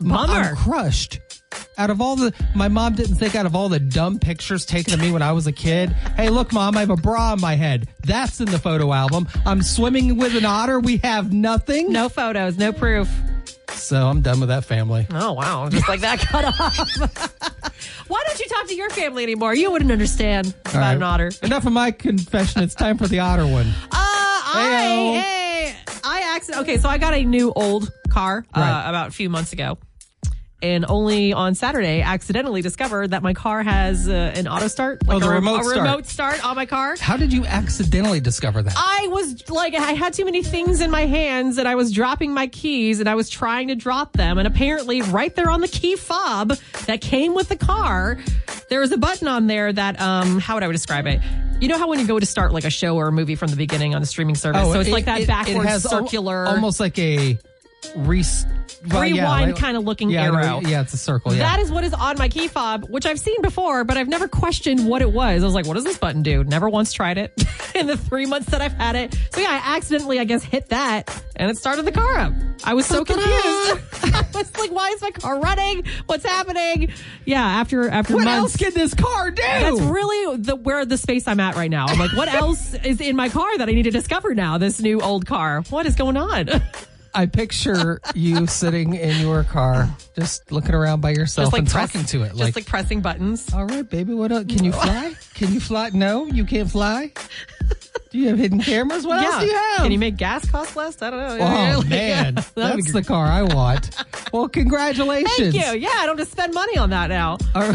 Bummer. 0.00 0.32
I'm 0.32 0.56
crushed. 0.56 1.20
Out 1.78 1.90
of 1.90 2.00
all 2.00 2.16
the, 2.16 2.34
my 2.54 2.68
mom 2.68 2.94
didn't 2.94 3.16
think 3.16 3.34
out 3.34 3.46
of 3.46 3.54
all 3.56 3.68
the 3.68 3.78
dumb 3.80 4.18
pictures 4.18 4.66
taken 4.66 4.94
of 4.94 5.00
me 5.00 5.10
when 5.10 5.22
I 5.22 5.32
was 5.32 5.46
a 5.46 5.52
kid. 5.52 5.94
Hey, 6.16 6.28
look, 6.28 6.52
mom, 6.52 6.76
I 6.76 6.80
have 6.80 6.90
a 6.90 6.96
bra 6.96 7.32
on 7.32 7.40
my 7.40 7.54
head. 7.54 7.88
That's 8.04 8.38
in 8.40 8.46
the 8.46 8.58
photo 8.58 8.92
album. 8.92 9.26
I'm 9.46 9.62
swimming 9.62 10.18
with 10.18 10.36
an 10.36 10.44
otter. 10.44 10.78
We 10.78 10.98
have 10.98 11.32
nothing. 11.32 11.90
No 11.90 12.08
photos, 12.10 12.58
no 12.58 12.72
proof. 12.72 13.08
So 13.72 14.06
I'm 14.06 14.20
done 14.20 14.38
with 14.40 14.50
that 14.50 14.64
family. 14.64 15.06
Oh 15.10 15.32
wow, 15.32 15.68
just 15.70 15.88
like 15.88 16.00
that 16.00 16.18
cut 16.20 16.44
off. 16.44 17.48
Why 18.08 18.22
don't 18.26 18.38
you 18.40 18.46
talk 18.46 18.66
to 18.68 18.74
your 18.74 18.90
family 18.90 19.22
anymore? 19.22 19.54
You 19.54 19.70
wouldn't 19.72 19.90
understand 19.92 20.54
about 20.64 20.74
right. 20.74 20.92
an 20.94 21.02
otter. 21.02 21.30
Enough 21.42 21.66
of 21.66 21.72
my 21.72 21.90
confession. 21.90 22.62
It's 22.62 22.74
time 22.74 22.98
for 22.98 23.06
the 23.06 23.20
otter 23.20 23.46
one. 23.46 23.66
Uh, 23.66 23.72
I, 23.94 25.22
hey, 25.24 25.76
I 26.04 26.20
accident. 26.36 26.62
Okay, 26.62 26.78
so 26.78 26.88
I 26.88 26.98
got 26.98 27.14
a 27.14 27.24
new 27.24 27.52
old 27.54 27.90
car 28.10 28.44
uh, 28.54 28.60
Right. 28.60 28.88
about 28.88 29.08
a 29.08 29.12
few 29.12 29.30
months 29.30 29.52
ago, 29.52 29.78
and 30.62 30.84
only 30.88 31.32
on 31.32 31.54
Saturday 31.54 32.00
accidentally 32.02 32.62
discovered 32.62 33.10
that 33.10 33.22
my 33.22 33.34
car 33.34 33.62
has 33.62 34.08
uh, 34.08 34.12
an 34.34 34.46
auto 34.46 34.68
start, 34.68 35.06
like 35.06 35.16
Oh, 35.16 35.20
the 35.20 35.26
a, 35.28 35.34
remote 35.34 35.60
a 35.60 35.64
start. 35.64 35.76
remote 35.78 36.06
start 36.06 36.44
on 36.46 36.56
my 36.56 36.66
car. 36.66 36.96
How 37.00 37.16
did 37.16 37.32
you 37.32 37.44
accidentally 37.44 38.20
discover 38.20 38.62
that? 38.62 38.74
I 38.76 39.08
was 39.10 39.48
like, 39.50 39.74
I 39.74 39.92
had 39.92 40.12
too 40.12 40.24
many 40.24 40.42
things 40.42 40.80
in 40.80 40.90
my 40.90 41.06
hands 41.06 41.58
and 41.58 41.66
I 41.66 41.74
was 41.74 41.92
dropping 41.92 42.32
my 42.32 42.46
keys 42.46 43.00
and 43.00 43.08
I 43.08 43.14
was 43.14 43.28
trying 43.28 43.68
to 43.68 43.74
drop 43.74 44.12
them. 44.12 44.38
And 44.38 44.46
apparently, 44.46 45.02
right 45.02 45.34
there 45.34 45.50
on 45.50 45.60
the 45.60 45.68
key 45.68 45.96
fob 45.96 46.50
that 46.86 47.00
came 47.00 47.34
with 47.34 47.48
the 47.48 47.56
car, 47.56 48.18
there 48.68 48.80
was 48.80 48.92
a 48.92 48.98
button 48.98 49.28
on 49.28 49.48
there 49.48 49.72
that, 49.72 50.00
um, 50.00 50.38
how 50.38 50.54
would 50.54 50.62
I 50.62 50.70
describe 50.72 51.06
it? 51.06 51.20
You 51.60 51.68
know 51.68 51.78
how 51.78 51.88
when 51.88 52.00
you 52.00 52.06
go 52.06 52.18
to 52.18 52.26
start 52.26 52.52
like 52.52 52.64
a 52.64 52.70
show 52.70 52.96
or 52.96 53.06
a 53.08 53.12
movie 53.12 53.34
from 53.36 53.48
the 53.50 53.56
beginning 53.56 53.94
on 53.94 54.02
a 54.02 54.06
streaming 54.06 54.34
service? 54.34 54.62
so 54.62 54.80
it's 54.80 54.88
Oh, 54.88 54.90
it- 54.90 54.92
like 54.92 55.04
that 55.04 55.20
it- 55.22 55.26
backwards 55.28 55.64
it 55.64 55.68
has 55.68 55.84
al- 55.86 55.90
circular. 56.04 56.46
almost 56.46 56.80
like 56.80 56.98
a 56.98 57.38
re- 57.96 58.22
well, 58.90 59.04
yeah, 59.04 59.22
Rewind 59.22 59.52
like- 59.52 59.60
kinda 59.62 59.80
looking 59.80 60.10
yeah, 60.10 60.24
arrow. 60.24 60.60
Yeah, 60.60 60.80
it's 60.82 60.92
a 60.92 60.96
circle. 60.96 61.32
Yeah. 61.32 61.40
That 61.40 61.60
is 61.60 61.70
what 61.70 61.84
is 61.84 61.94
on 61.94 62.18
my 62.18 62.28
key 62.28 62.48
fob, 62.48 62.86
which 62.88 63.06
I've 63.06 63.20
seen 63.20 63.40
before, 63.42 63.84
but 63.84 63.96
I've 63.96 64.08
never 64.08 64.26
questioned 64.26 64.86
what 64.86 65.02
it 65.02 65.12
was. 65.12 65.42
I 65.42 65.46
was 65.46 65.54
like, 65.54 65.66
what 65.66 65.74
does 65.74 65.84
this 65.84 65.98
button 65.98 66.22
do? 66.22 66.42
Never 66.44 66.68
once 66.68 66.92
tried 66.92 67.16
it 67.18 67.32
in 67.74 67.86
the 67.86 67.96
three 67.96 68.26
months 68.26 68.50
that 68.50 68.60
I've 68.60 68.72
had 68.72 68.96
it. 68.96 69.14
So 69.32 69.40
yeah, 69.40 69.50
I 69.50 69.76
accidentally, 69.76 70.18
I 70.18 70.24
guess, 70.24 70.42
hit 70.42 70.68
that 70.70 71.22
and 71.36 71.50
it 71.50 71.56
started 71.58 71.84
the 71.84 71.92
car 71.92 72.18
up. 72.18 72.32
I 72.64 72.74
was 72.74 72.86
so 72.86 73.04
confused. 73.04 73.30
I 73.32 74.24
was 74.34 74.56
like, 74.58 74.70
why 74.72 74.88
is 74.90 75.02
my 75.02 75.10
car 75.10 75.38
running? 75.40 75.84
What's 76.06 76.24
happening? 76.24 76.92
Yeah, 77.24 77.44
after, 77.44 77.88
after 77.88 78.14
what 78.14 78.24
months. 78.24 78.38
else 78.38 78.56
can 78.56 78.74
this 78.74 78.94
car 78.94 79.30
do? 79.30 79.42
That's 79.42 79.80
really 79.80 80.38
the 80.38 80.56
where 80.56 80.84
the 80.84 80.96
space 80.98 81.26
I'm 81.28 81.40
at 81.40 81.54
right 81.56 81.70
now. 81.70 81.86
I'm 81.86 81.98
like, 81.98 82.16
what 82.16 82.28
else 82.34 82.74
is 82.74 83.00
in 83.00 83.14
my 83.16 83.28
car 83.28 83.58
that 83.58 83.68
I 83.68 83.72
need 83.72 83.82
to 83.84 83.90
discover 83.90 84.34
now? 84.34 84.58
This 84.58 84.80
new 84.80 85.00
old 85.00 85.26
car. 85.26 85.62
What 85.70 85.86
is 85.86 85.94
going 85.94 86.16
on? 86.16 86.48
I 87.14 87.26
picture 87.26 88.00
you 88.14 88.46
sitting 88.62 88.94
in 88.94 89.20
your 89.20 89.44
car, 89.44 89.88
just 90.16 90.50
looking 90.50 90.74
around 90.74 91.00
by 91.00 91.10
yourself 91.10 91.52
and 91.52 91.68
press- 91.68 91.92
talking 91.92 92.06
to 92.06 92.22
it. 92.22 92.28
just 92.30 92.40
Like, 92.40 92.56
like 92.56 92.66
pressing 92.66 93.00
buttons. 93.00 93.52
all 93.52 93.64
right, 93.66 93.88
baby, 93.88 94.14
what 94.14 94.32
else? 94.32 94.44
Can 94.46 94.64
you 94.64 94.72
fly? 94.72 95.14
Can 95.34 95.52
you 95.52 95.60
fly? 95.60 95.90
No, 95.92 96.26
you 96.26 96.44
can't 96.44 96.70
fly. 96.70 97.12
Do 98.10 98.18
you 98.18 98.28
have 98.28 98.38
hidden 98.38 98.60
cameras? 98.60 99.06
What 99.06 99.22
else 99.24 99.40
do 99.40 99.46
you 99.46 99.54
have? 99.56 99.82
Can 99.82 99.92
you 99.92 99.98
make 99.98 100.16
gas 100.16 100.48
cost 100.50 100.76
less? 100.76 101.00
I 101.00 101.10
don't 101.10 101.38
know. 101.38 101.44
Oh 101.44 101.78
Like, 101.78 101.88
man, 101.88 102.34
be 102.34 102.42
that's 102.54 102.92
the 102.92 103.02
car 103.02 103.26
I 103.26 103.42
want. 103.42 103.90
Well, 104.32 104.48
congratulations. 104.48 105.36
Thank 105.36 105.54
you. 105.54 105.80
Yeah, 105.80 105.88
I 105.94 106.06
don't 106.06 106.18
have 106.18 106.26
to 106.26 106.30
spend 106.30 106.52
money 106.54 106.76
on 106.78 106.90
that 106.90 107.08
now. 107.08 107.38
Our 107.54 107.74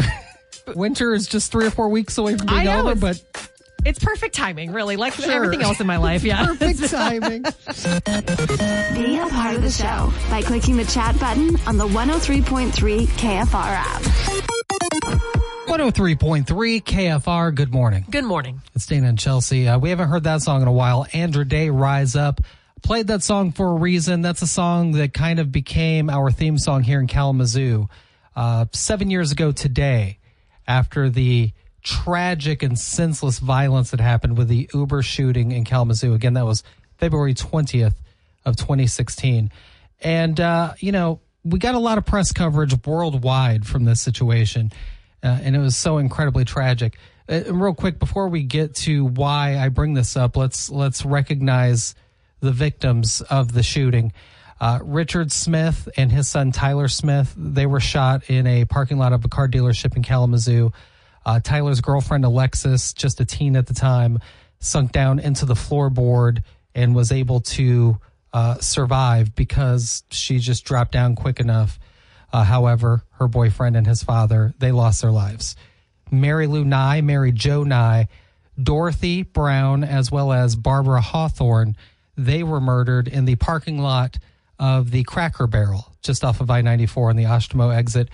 winter 0.74 1.12
is 1.14 1.26
just 1.26 1.50
three 1.50 1.66
or 1.66 1.70
four 1.70 1.88
weeks 1.88 2.18
away 2.18 2.36
from 2.36 2.48
I 2.50 2.52
being 2.52 2.64
know, 2.66 2.80
over, 2.90 2.92
it's- 3.08 3.20
but 3.32 3.47
It's 3.84 3.98
perfect 3.98 4.34
timing, 4.34 4.72
really, 4.72 4.96
like 4.96 5.18
everything 5.20 5.62
else 5.62 5.80
in 5.80 5.86
my 5.86 5.96
life. 5.98 6.24
Yeah. 6.24 6.46
Perfect 6.46 6.84
timing. 6.90 7.42
Be 7.42 7.48
a 9.18 9.26
part 9.28 9.54
of 9.56 9.62
the 9.62 9.70
show 9.70 10.12
by 10.30 10.42
clicking 10.42 10.76
the 10.76 10.84
chat 10.84 11.18
button 11.20 11.56
on 11.66 11.76
the 11.78 11.86
103.3 11.86 13.06
KFR 13.06 13.54
app. 13.54 14.02
103.3 15.68 16.82
KFR. 16.82 17.54
Good 17.54 17.72
morning. 17.72 18.04
Good 18.10 18.24
morning. 18.24 18.60
It's 18.74 18.86
Dana 18.86 19.08
and 19.08 19.18
Chelsea. 19.18 19.68
Uh, 19.68 19.78
we 19.78 19.90
haven't 19.90 20.08
heard 20.08 20.24
that 20.24 20.42
song 20.42 20.62
in 20.62 20.68
a 20.68 20.72
while. 20.72 21.06
Andra 21.12 21.44
Day, 21.46 21.70
Rise 21.70 22.16
Up. 22.16 22.40
Played 22.82 23.08
that 23.08 23.22
song 23.22 23.52
for 23.52 23.68
a 23.68 23.74
reason. 23.74 24.22
That's 24.22 24.42
a 24.42 24.46
song 24.46 24.92
that 24.92 25.12
kind 25.14 25.38
of 25.38 25.52
became 25.52 26.10
our 26.10 26.30
theme 26.30 26.58
song 26.58 26.82
here 26.82 27.00
in 27.00 27.06
Kalamazoo. 27.06 27.88
Uh, 28.34 28.66
seven 28.72 29.10
years 29.10 29.32
ago 29.32 29.52
today, 29.52 30.18
after 30.66 31.10
the 31.10 31.52
tragic 31.82 32.62
and 32.62 32.78
senseless 32.78 33.38
violence 33.38 33.90
that 33.90 34.00
happened 34.00 34.36
with 34.36 34.48
the 34.48 34.68
Uber 34.74 35.02
shooting 35.02 35.52
in 35.52 35.64
Kalamazoo. 35.64 36.14
Again, 36.14 36.34
that 36.34 36.44
was 36.44 36.62
February 36.98 37.34
20th 37.34 37.94
of 38.44 38.56
2016. 38.56 39.50
And, 40.00 40.40
uh, 40.40 40.74
you 40.78 40.92
know, 40.92 41.20
we 41.44 41.58
got 41.58 41.74
a 41.74 41.78
lot 41.78 41.98
of 41.98 42.04
press 42.04 42.32
coverage 42.32 42.74
worldwide 42.86 43.66
from 43.66 43.84
this 43.84 44.00
situation. 44.00 44.72
Uh, 45.22 45.38
and 45.42 45.56
it 45.56 45.58
was 45.58 45.76
so 45.76 45.98
incredibly 45.98 46.44
tragic. 46.44 46.96
Uh, 47.28 47.42
real 47.52 47.74
quick, 47.74 47.98
before 47.98 48.28
we 48.28 48.42
get 48.42 48.74
to 48.74 49.04
why 49.04 49.58
I 49.58 49.68
bring 49.68 49.94
this 49.94 50.16
up, 50.16 50.36
let's, 50.36 50.70
let's 50.70 51.04
recognize 51.04 51.94
the 52.40 52.52
victims 52.52 53.20
of 53.22 53.52
the 53.52 53.62
shooting. 53.62 54.12
Uh, 54.60 54.80
Richard 54.82 55.30
Smith 55.30 55.88
and 55.96 56.10
his 56.10 56.28
son 56.28 56.52
Tyler 56.52 56.88
Smith, 56.88 57.32
they 57.36 57.66
were 57.66 57.80
shot 57.80 58.28
in 58.28 58.46
a 58.46 58.64
parking 58.64 58.98
lot 58.98 59.12
of 59.12 59.24
a 59.24 59.28
car 59.28 59.48
dealership 59.48 59.96
in 59.96 60.02
Kalamazoo. 60.02 60.72
Uh, 61.28 61.40
Tyler's 61.40 61.82
girlfriend, 61.82 62.24
Alexis, 62.24 62.94
just 62.94 63.20
a 63.20 63.24
teen 63.26 63.54
at 63.54 63.66
the 63.66 63.74
time, 63.74 64.18
sunk 64.60 64.92
down 64.92 65.18
into 65.18 65.44
the 65.44 65.52
floorboard 65.52 66.42
and 66.74 66.94
was 66.94 67.12
able 67.12 67.40
to 67.40 67.98
uh, 68.32 68.54
survive 68.60 69.34
because 69.34 70.04
she 70.10 70.38
just 70.38 70.64
dropped 70.64 70.90
down 70.90 71.14
quick 71.14 71.38
enough. 71.38 71.78
Uh, 72.32 72.44
however, 72.44 73.02
her 73.18 73.28
boyfriend 73.28 73.76
and 73.76 73.86
his 73.86 74.02
father, 74.02 74.54
they 74.58 74.72
lost 74.72 75.02
their 75.02 75.10
lives. 75.10 75.54
Mary 76.10 76.46
Lou 76.46 76.64
Nye, 76.64 77.02
Mary 77.02 77.30
Jo 77.30 77.62
Nye, 77.62 78.08
Dorothy 78.60 79.22
Brown, 79.22 79.84
as 79.84 80.10
well 80.10 80.32
as 80.32 80.56
Barbara 80.56 81.02
Hawthorne, 81.02 81.76
they 82.16 82.42
were 82.42 82.58
murdered 82.58 83.06
in 83.06 83.26
the 83.26 83.36
parking 83.36 83.78
lot 83.78 84.18
of 84.58 84.90
the 84.92 85.04
Cracker 85.04 85.46
Barrel 85.46 85.92
just 86.00 86.24
off 86.24 86.40
of 86.40 86.50
I 86.50 86.62
94 86.62 87.10
on 87.10 87.16
the 87.16 87.24
Oshtemo 87.24 87.76
exit. 87.76 88.08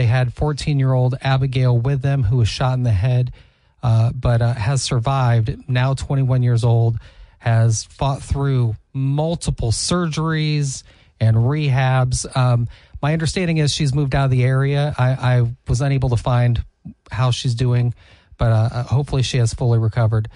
They 0.00 0.06
had 0.06 0.32
14 0.32 0.78
year 0.78 0.94
old 0.94 1.14
Abigail 1.20 1.76
with 1.76 2.00
them 2.00 2.22
who 2.22 2.38
was 2.38 2.48
shot 2.48 2.72
in 2.72 2.84
the 2.84 2.90
head, 2.90 3.34
uh, 3.82 4.12
but 4.14 4.40
uh, 4.40 4.54
has 4.54 4.80
survived. 4.80 5.68
Now 5.68 5.92
21 5.92 6.42
years 6.42 6.64
old, 6.64 6.98
has 7.38 7.84
fought 7.84 8.22
through 8.22 8.76
multiple 8.94 9.72
surgeries 9.72 10.84
and 11.20 11.36
rehabs. 11.36 12.24
Um, 12.34 12.66
my 13.02 13.12
understanding 13.12 13.58
is 13.58 13.74
she's 13.74 13.94
moved 13.94 14.14
out 14.14 14.24
of 14.24 14.30
the 14.30 14.42
area. 14.42 14.94
I, 14.96 15.10
I 15.10 15.54
was 15.68 15.82
unable 15.82 16.08
to 16.08 16.16
find 16.16 16.64
how 17.10 17.30
she's 17.30 17.54
doing, 17.54 17.92
but 18.38 18.52
uh, 18.52 18.84
hopefully 18.84 19.20
she 19.20 19.36
has 19.36 19.52
fully 19.52 19.78
recovered. 19.78 20.30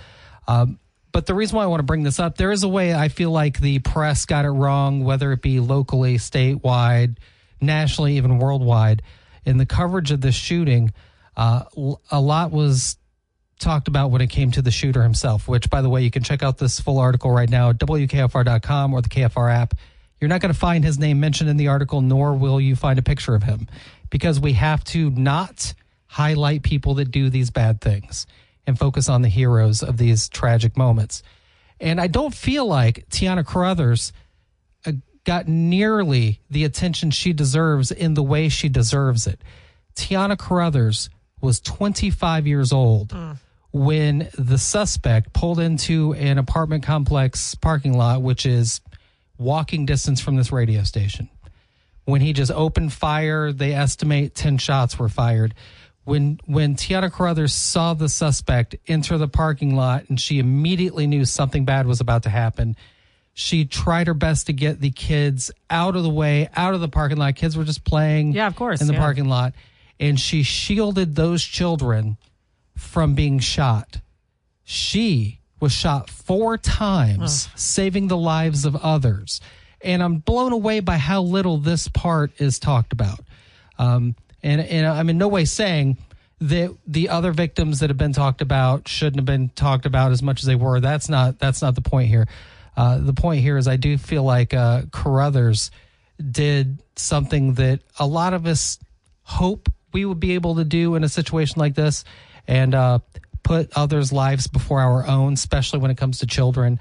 Um, 0.47 0.79
but 1.11 1.25
the 1.25 1.33
reason 1.33 1.57
why 1.57 1.63
I 1.63 1.69
want 1.69 1.79
to 1.79 1.85
bring 1.85 2.03
this 2.03 2.21
up, 2.21 2.37
there 2.37 2.53
is 2.53 2.65
a 2.65 2.69
way 2.69 2.93
I 2.93 3.09
feel 3.09 3.31
like 3.31 3.59
the 3.59 3.79
press 3.79 4.27
got 4.27 4.45
it 4.45 4.51
wrong, 4.51 5.05
whether 5.05 5.33
it 5.33 5.41
be 5.41 5.59
locally, 5.59 6.19
statewide, 6.19 7.17
nationally, 7.63 8.19
even 8.19 8.39
worldwide 8.39 9.01
in 9.45 9.59
the 9.59 9.67
coverage 9.67 10.11
of 10.11 10.21
this 10.21 10.35
shooting, 10.35 10.93
uh, 11.37 11.65
a 12.11 12.21
lot 12.21 12.51
was 12.51 12.97
talked 13.59 13.89
about 13.89 14.11
when 14.11 14.21
it 14.21 14.29
came 14.29 14.51
to 14.53 14.63
the 14.63 14.71
shooter 14.71 15.03
himself, 15.03 15.49
which, 15.49 15.71
by 15.71 15.83
the 15.83 15.89
way, 15.89 16.03
you 16.03 16.11
can 16.11 16.23
check 16.23 16.43
out 16.43 16.59
this 16.59 16.81
full 16.81 16.99
article 16.99 17.31
right 17.31 17.49
now 17.49 17.71
at 17.71 17.79
WKFR.com 17.79 18.93
or 18.93 19.01
the 19.01 19.09
KFR 19.09 19.53
app. 19.53 19.75
You're 20.21 20.29
not 20.29 20.41
going 20.41 20.53
to 20.53 20.59
find 20.59 20.85
his 20.85 20.99
name 20.99 21.21
mentioned 21.21 21.51
in 21.51 21.57
the 21.57 21.69
article, 21.69 22.01
nor 22.01 22.35
will 22.35 22.61
you 22.61 22.77
find 22.77 22.99
a 22.99 23.03
picture 23.03 23.35
of 23.35 23.43
him 23.43 23.69
because 24.11 24.41
we 24.41 24.53
have 24.53 24.85
to 24.85 25.11
not 25.11 25.75
highlight 26.07 26.63
people 26.63 26.95
that 26.95 27.11
do 27.11 27.29
these 27.29 27.51
bad 27.51 27.81
things 27.81 28.27
and 28.67 28.79
focus 28.79 29.09
on 29.09 29.23
the 29.23 29.29
heroes 29.29 29.83
of 29.83 29.97
these 29.97 30.29
tragic 30.29 30.77
moments. 30.77 31.23
And 31.81 32.01
I 32.01 32.07
don't 32.07 32.35
feel 32.35 32.67
like 32.67 33.09
Tiana 33.11 33.45
Carruthers 33.45 34.13
got 35.25 35.49
nearly 35.49 36.41
the 36.51 36.65
attention 36.65 37.11
she 37.11 37.33
deserves 37.33 37.91
in 37.91 38.15
the 38.15 38.23
way 38.23 38.49
she 38.49 38.69
deserves 38.69 39.27
it. 39.27 39.41
Tiana 39.97 40.39
Carruthers 40.39 41.09
was 41.41 41.61
25 41.61 42.47
years 42.47 42.73
old 42.73 43.09
mm. 43.09 43.37
when 43.73 44.29
the 44.39 44.59
suspect 44.59 45.33
pulled 45.33 45.61
into 45.61 46.15
an 46.15 46.39
apartment 46.39 46.83
complex 46.83 47.55
parking 47.55 47.97
lot, 47.97 48.23
which 48.23 48.47
is 48.47 48.81
walking 49.39 49.87
distance 49.87 50.21
from 50.21 50.37
this 50.37 50.53
radio 50.53 50.83
station. 50.83 51.29
When 52.05 52.21
he 52.21 52.33
just 52.33 52.53
opened 52.53 52.93
fire, 52.93 53.53
they 53.53 53.73
estimate 53.73 54.35
10 54.35 54.59
shots 54.59 54.99
were 54.99 55.09
fired. 55.09 55.55
When 56.05 56.39
when 56.45 56.77
Tiana 56.77 57.11
Carruthers 57.11 57.55
saw 57.55 57.95
the 57.95 58.11
suspect 58.11 58.77
enter 58.87 59.17
the 59.17 59.29
parking 59.29 59.75
lot 59.75 60.05
and 60.11 60.21
she 60.21 60.39
immediately 60.39 61.07
knew 61.07 61.25
something 61.25 61.65
bad 61.65 61.87
was 61.87 62.03
about 62.03 62.25
to 62.25 62.29
happen, 62.29 62.77
she 63.35 63.65
tried 63.65 64.07
her 64.07 64.15
best 64.15 64.47
to 64.47 64.53
get 64.53 64.81
the 64.81 64.91
kids 64.91 65.51
out 65.69 65.97
of 65.97 66.05
the 66.05 66.11
way, 66.11 66.49
out 66.55 66.73
of 66.73 66.81
the 66.81 66.89
parking 66.89 67.19
lot. 67.19 67.35
Kids 67.35 67.57
were 67.57 67.65
just 67.65 67.85
playing 67.85 68.33
yeah, 68.33 68.47
of 68.47 68.55
course, 68.55 68.81
in 68.81 68.87
the 68.87 68.93
yeah. 68.93 69.01
parking 69.01 69.29
lot. 69.29 69.55
And 69.99 70.19
she 70.19 70.45
shielded 70.45 71.17
those 71.17 71.43
children 71.43 72.17
from 72.77 73.15
being 73.15 73.41
shot. 73.41 74.01
She 74.63 75.41
was 75.61 75.73
shot 75.73 76.11
four 76.11 76.57
times, 76.59 77.49
saving 77.57 78.09
the 78.09 78.17
lives 78.17 78.65
of 78.65 78.77
others. 78.77 79.41
And 79.83 80.03
I'm 80.03 80.19
blown 80.19 80.53
away 80.53 80.81
by 80.81 80.97
how 80.97 81.23
little 81.23 81.59
this 81.59 81.89
part 81.89 82.33
is 82.41 82.59
talked 82.59 82.93
about. 82.93 83.21
Um, 83.79 84.15
and, 84.43 84.61
and 84.61 84.87
I'm 84.87 85.11
in 85.11 85.19
no 85.19 85.29
way 85.29 85.45
saying 85.45 85.99
that 86.41 86.77
the 86.87 87.09
other 87.09 87.33
victims 87.33 87.81
that 87.81 87.91
have 87.91 87.97
been 87.97 88.13
talked 88.13 88.43
about 88.43 88.87
shouldn't 88.89 89.17
have 89.17 89.25
been 89.25 89.49
talked 89.51 89.87
about 89.87 90.13
as 90.13 90.23
much 90.23 90.41
as 90.41 90.47
they 90.47 90.55
were. 90.55 90.81
That's 90.81 91.09
not 91.09 91.39
that's 91.39 91.63
not 91.63 91.75
the 91.75 91.81
point 91.81 92.09
here. 92.09 92.27
Uh, 92.77 92.99
the 92.99 93.13
point 93.13 93.41
here 93.41 93.57
is 93.57 93.69
I 93.69 93.77
do 93.77 93.97
feel 93.99 94.23
like 94.23 94.53
uh, 94.55 94.83
Carruthers 94.91 95.71
did 96.31 96.83
something 96.97 97.55
that 97.55 97.81
a 97.99 98.07
lot 98.07 98.35
of 98.35 98.47
us 98.47 98.79
hope 99.23 99.69
we 99.93 100.05
would 100.05 100.21
be 100.21 100.33
able 100.33 100.57
to 100.57 100.65
do 100.65 100.95
in 100.95 101.05
a 101.05 101.09
situation 101.09 101.59
like 101.59 101.75
this 101.75 102.05
and 102.47 102.75
uh, 102.75 102.99
put 103.43 103.71
others' 103.77 104.13
lives 104.13 104.47
before 104.47 104.81
our 104.81 105.07
own, 105.07 105.35
especially 105.35 105.79
when 105.79 105.91
it 105.91 105.97
comes 105.97 106.19
to 106.19 106.27
children. 106.27 106.81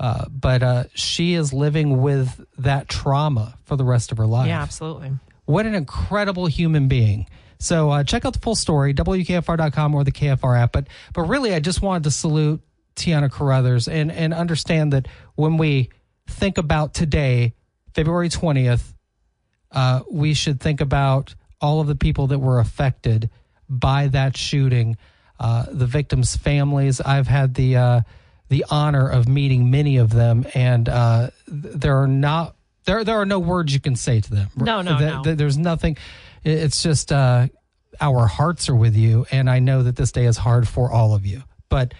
Uh, 0.00 0.24
but 0.28 0.62
uh, 0.62 0.84
she 0.94 1.34
is 1.34 1.52
living 1.52 2.00
with 2.00 2.44
that 2.58 2.88
trauma 2.88 3.56
for 3.64 3.76
the 3.76 3.84
rest 3.84 4.12
of 4.12 4.18
her 4.18 4.26
life. 4.26 4.48
Yeah, 4.48 4.60
absolutely. 4.60 5.12
What 5.44 5.66
an 5.66 5.74
incredible 5.74 6.46
human 6.46 6.88
being. 6.88 7.26
So 7.58 7.90
uh, 7.90 8.04
check 8.04 8.24
out 8.24 8.32
the 8.32 8.40
full 8.40 8.56
story, 8.56 8.92
WKFR.com 8.92 9.94
or 9.94 10.04
the 10.04 10.12
KFR 10.12 10.60
app. 10.60 10.72
But 10.72 10.88
but 11.12 11.22
really, 11.22 11.54
I 11.54 11.60
just 11.60 11.80
wanted 11.80 12.04
to 12.04 12.10
salute 12.10 12.60
Tiana 12.96 13.30
Carruthers 13.30 13.88
and, 13.88 14.10
and 14.10 14.32
understand 14.32 14.92
that 14.92 15.08
when 15.34 15.56
we 15.56 15.90
think 16.26 16.58
about 16.58 16.94
today, 16.94 17.54
February 17.94 18.28
20th, 18.28 18.94
uh, 19.72 20.00
we 20.10 20.34
should 20.34 20.60
think 20.60 20.80
about 20.80 21.34
all 21.60 21.80
of 21.80 21.86
the 21.86 21.94
people 21.94 22.28
that 22.28 22.38
were 22.38 22.60
affected 22.60 23.30
by 23.68 24.08
that 24.08 24.36
shooting, 24.36 24.96
uh, 25.40 25.66
the 25.70 25.86
victims' 25.86 26.36
families. 26.36 27.00
I've 27.00 27.26
had 27.26 27.54
the 27.54 27.76
uh, 27.76 28.00
the 28.48 28.64
honor 28.70 29.08
of 29.08 29.28
meeting 29.28 29.70
many 29.70 29.96
of 29.96 30.10
them, 30.10 30.46
and 30.54 30.88
uh, 30.88 31.30
there 31.48 31.96
are 32.02 32.08
not 32.08 32.54
there 32.84 33.02
there 33.04 33.16
are 33.20 33.26
no 33.26 33.38
words 33.38 33.72
you 33.72 33.80
can 33.80 33.96
say 33.96 34.20
to 34.20 34.30
them. 34.30 34.50
No, 34.56 34.82
no, 34.82 34.98
no. 34.98 35.34
There's 35.34 35.58
nothing. 35.58 35.96
It's 36.44 36.82
just 36.82 37.10
uh, 37.10 37.48
our 38.00 38.26
hearts 38.26 38.68
are 38.68 38.76
with 38.76 38.94
you, 38.96 39.26
and 39.30 39.48
I 39.48 39.58
know 39.58 39.82
that 39.82 39.96
this 39.96 40.12
day 40.12 40.26
is 40.26 40.36
hard 40.36 40.68
for 40.68 40.90
all 40.90 41.14
of 41.14 41.24
you, 41.24 41.42
but 41.68 41.94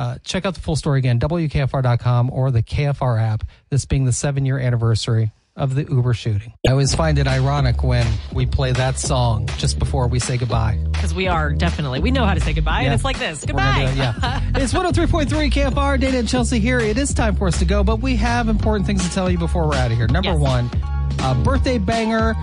uh, 0.00 0.16
check 0.24 0.46
out 0.46 0.54
the 0.54 0.60
full 0.60 0.76
story 0.76 0.98
again, 0.98 1.20
WKFR.com 1.20 2.30
or 2.30 2.50
the 2.50 2.62
KFR 2.62 3.20
app, 3.20 3.44
this 3.68 3.84
being 3.84 4.06
the 4.06 4.12
seven 4.12 4.46
year 4.46 4.58
anniversary 4.58 5.30
of 5.56 5.74
the 5.74 5.84
Uber 5.84 6.14
shooting. 6.14 6.54
I 6.66 6.70
always 6.70 6.94
find 6.94 7.18
it 7.18 7.26
ironic 7.26 7.82
when 7.82 8.06
we 8.32 8.46
play 8.46 8.72
that 8.72 8.98
song 8.98 9.46
just 9.58 9.78
before 9.78 10.08
we 10.08 10.18
say 10.18 10.38
goodbye. 10.38 10.78
Because 10.92 11.12
we 11.12 11.28
are 11.28 11.52
definitely, 11.52 12.00
we 12.00 12.10
know 12.10 12.24
how 12.24 12.32
to 12.32 12.40
say 12.40 12.54
goodbye, 12.54 12.80
yeah. 12.80 12.86
and 12.86 12.94
it's 12.94 13.04
like 13.04 13.18
this 13.18 13.44
goodbye. 13.44 13.90
It, 13.90 13.96
yeah. 13.98 14.40
it's 14.54 14.72
103.3 14.72 15.50
KFR, 15.50 16.00
Dana 16.00 16.18
and 16.18 16.28
Chelsea 16.28 16.60
here. 16.60 16.80
It 16.80 16.96
is 16.96 17.12
time 17.12 17.36
for 17.36 17.46
us 17.46 17.58
to 17.58 17.66
go, 17.66 17.84
but 17.84 18.00
we 18.00 18.16
have 18.16 18.48
important 18.48 18.86
things 18.86 19.06
to 19.06 19.14
tell 19.14 19.30
you 19.30 19.36
before 19.36 19.68
we're 19.68 19.74
out 19.74 19.90
of 19.90 19.98
here. 19.98 20.06
Number 20.06 20.30
yes. 20.30 20.40
one, 20.40 20.70
uh, 21.18 21.34
birthday 21.44 21.76
banger. 21.76 22.34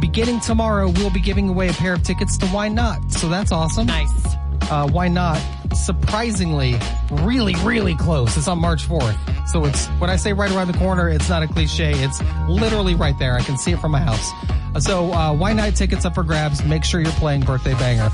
Beginning 0.00 0.38
tomorrow, 0.40 0.90
we'll 0.90 1.08
be 1.08 1.20
giving 1.20 1.48
away 1.48 1.70
a 1.70 1.72
pair 1.72 1.94
of 1.94 2.02
tickets 2.02 2.36
to 2.38 2.46
Why 2.48 2.68
Not. 2.68 3.10
So 3.10 3.30
that's 3.30 3.52
awesome. 3.52 3.86
Nice. 3.86 4.36
Uh, 4.70 4.88
why 4.88 5.08
not? 5.08 5.40
Surprisingly, 5.74 6.76
really, 7.10 7.54
really 7.62 7.94
close. 7.94 8.36
It's 8.36 8.48
on 8.48 8.58
March 8.58 8.86
4th. 8.86 9.16
So 9.48 9.64
it's, 9.64 9.86
when 9.98 10.10
I 10.10 10.16
say 10.16 10.32
right 10.32 10.50
around 10.50 10.68
the 10.68 10.78
corner, 10.78 11.08
it's 11.08 11.28
not 11.28 11.42
a 11.42 11.46
cliche. 11.46 11.92
It's 11.92 12.22
literally 12.48 12.94
right 12.94 13.18
there. 13.18 13.34
I 13.34 13.42
can 13.42 13.58
see 13.58 13.72
it 13.72 13.78
from 13.78 13.92
my 13.92 14.00
house. 14.00 14.30
Uh, 14.74 14.80
so, 14.80 15.12
uh, 15.12 15.32
why 15.32 15.52
not 15.52 15.76
tickets 15.76 16.04
up 16.04 16.14
for 16.14 16.24
grabs? 16.24 16.64
Make 16.64 16.84
sure 16.84 17.00
you're 17.00 17.12
playing 17.12 17.42
Birthday 17.42 17.74
Banger. 17.74 18.08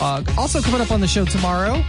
Uh, 0.00 0.22
also 0.38 0.60
coming 0.60 0.80
up 0.80 0.92
on 0.92 1.00
the 1.00 1.08
show 1.08 1.24
tomorrow, 1.24 1.82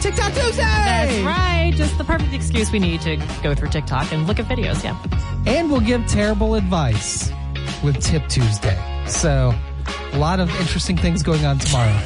TikTok 0.00 0.32
Tuesday. 0.34 0.62
That's 0.62 1.24
right. 1.24 1.72
Just 1.74 1.98
the 1.98 2.04
perfect 2.04 2.32
excuse 2.32 2.70
we 2.70 2.78
need 2.78 3.00
to 3.00 3.16
go 3.42 3.54
through 3.54 3.70
TikTok 3.70 4.12
and 4.12 4.26
look 4.28 4.38
at 4.38 4.46
videos. 4.46 4.84
Yeah. 4.84 4.96
And 5.46 5.70
we'll 5.70 5.80
give 5.80 6.06
terrible 6.06 6.54
advice 6.54 7.32
with 7.82 8.00
Tip 8.00 8.28
Tuesday. 8.28 8.78
So, 9.08 9.52
a 10.12 10.18
lot 10.18 10.38
of 10.38 10.48
interesting 10.60 10.96
things 10.96 11.22
going 11.24 11.44
on 11.44 11.58
tomorrow. 11.58 11.98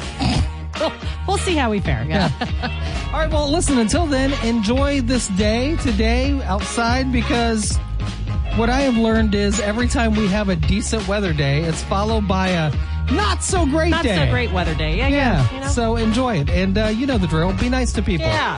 We'll, 0.81 0.93
we'll 1.27 1.37
see 1.37 1.55
how 1.55 1.69
we 1.71 1.79
fare. 1.79 2.05
Yeah. 2.07 2.29
All 3.13 3.19
right, 3.19 3.29
well, 3.31 3.49
listen, 3.51 3.77
until 3.77 4.05
then, 4.05 4.33
enjoy 4.45 5.01
this 5.01 5.27
day 5.29 5.75
today 5.77 6.41
outside 6.43 7.11
because 7.11 7.77
what 8.55 8.69
I 8.69 8.81
have 8.81 8.97
learned 8.97 9.35
is 9.35 9.59
every 9.59 9.87
time 9.87 10.13
we 10.15 10.27
have 10.27 10.49
a 10.49 10.55
decent 10.55 11.07
weather 11.07 11.33
day, 11.33 11.61
it's 11.61 11.83
followed 11.83 12.27
by 12.27 12.49
a 12.49 12.71
not 13.11 13.43
so 13.43 13.65
great 13.65 13.89
Not 13.89 14.03
day. 14.03 14.15
so 14.15 14.31
great 14.31 14.51
weather 14.51 14.73
day. 14.75 14.95
Yeah. 14.97 15.07
Yeah. 15.09 15.17
Yeah. 15.17 15.53
You 15.55 15.59
know? 15.61 15.67
So 15.67 15.95
enjoy 15.97 16.37
it. 16.39 16.49
And 16.49 16.77
uh, 16.77 16.85
you 16.87 17.05
know 17.05 17.17
the 17.17 17.27
drill. 17.27 17.51
Be 17.53 17.67
nice 17.69 17.91
to 17.93 18.01
people. 18.01 18.27
yeah. 18.27 18.49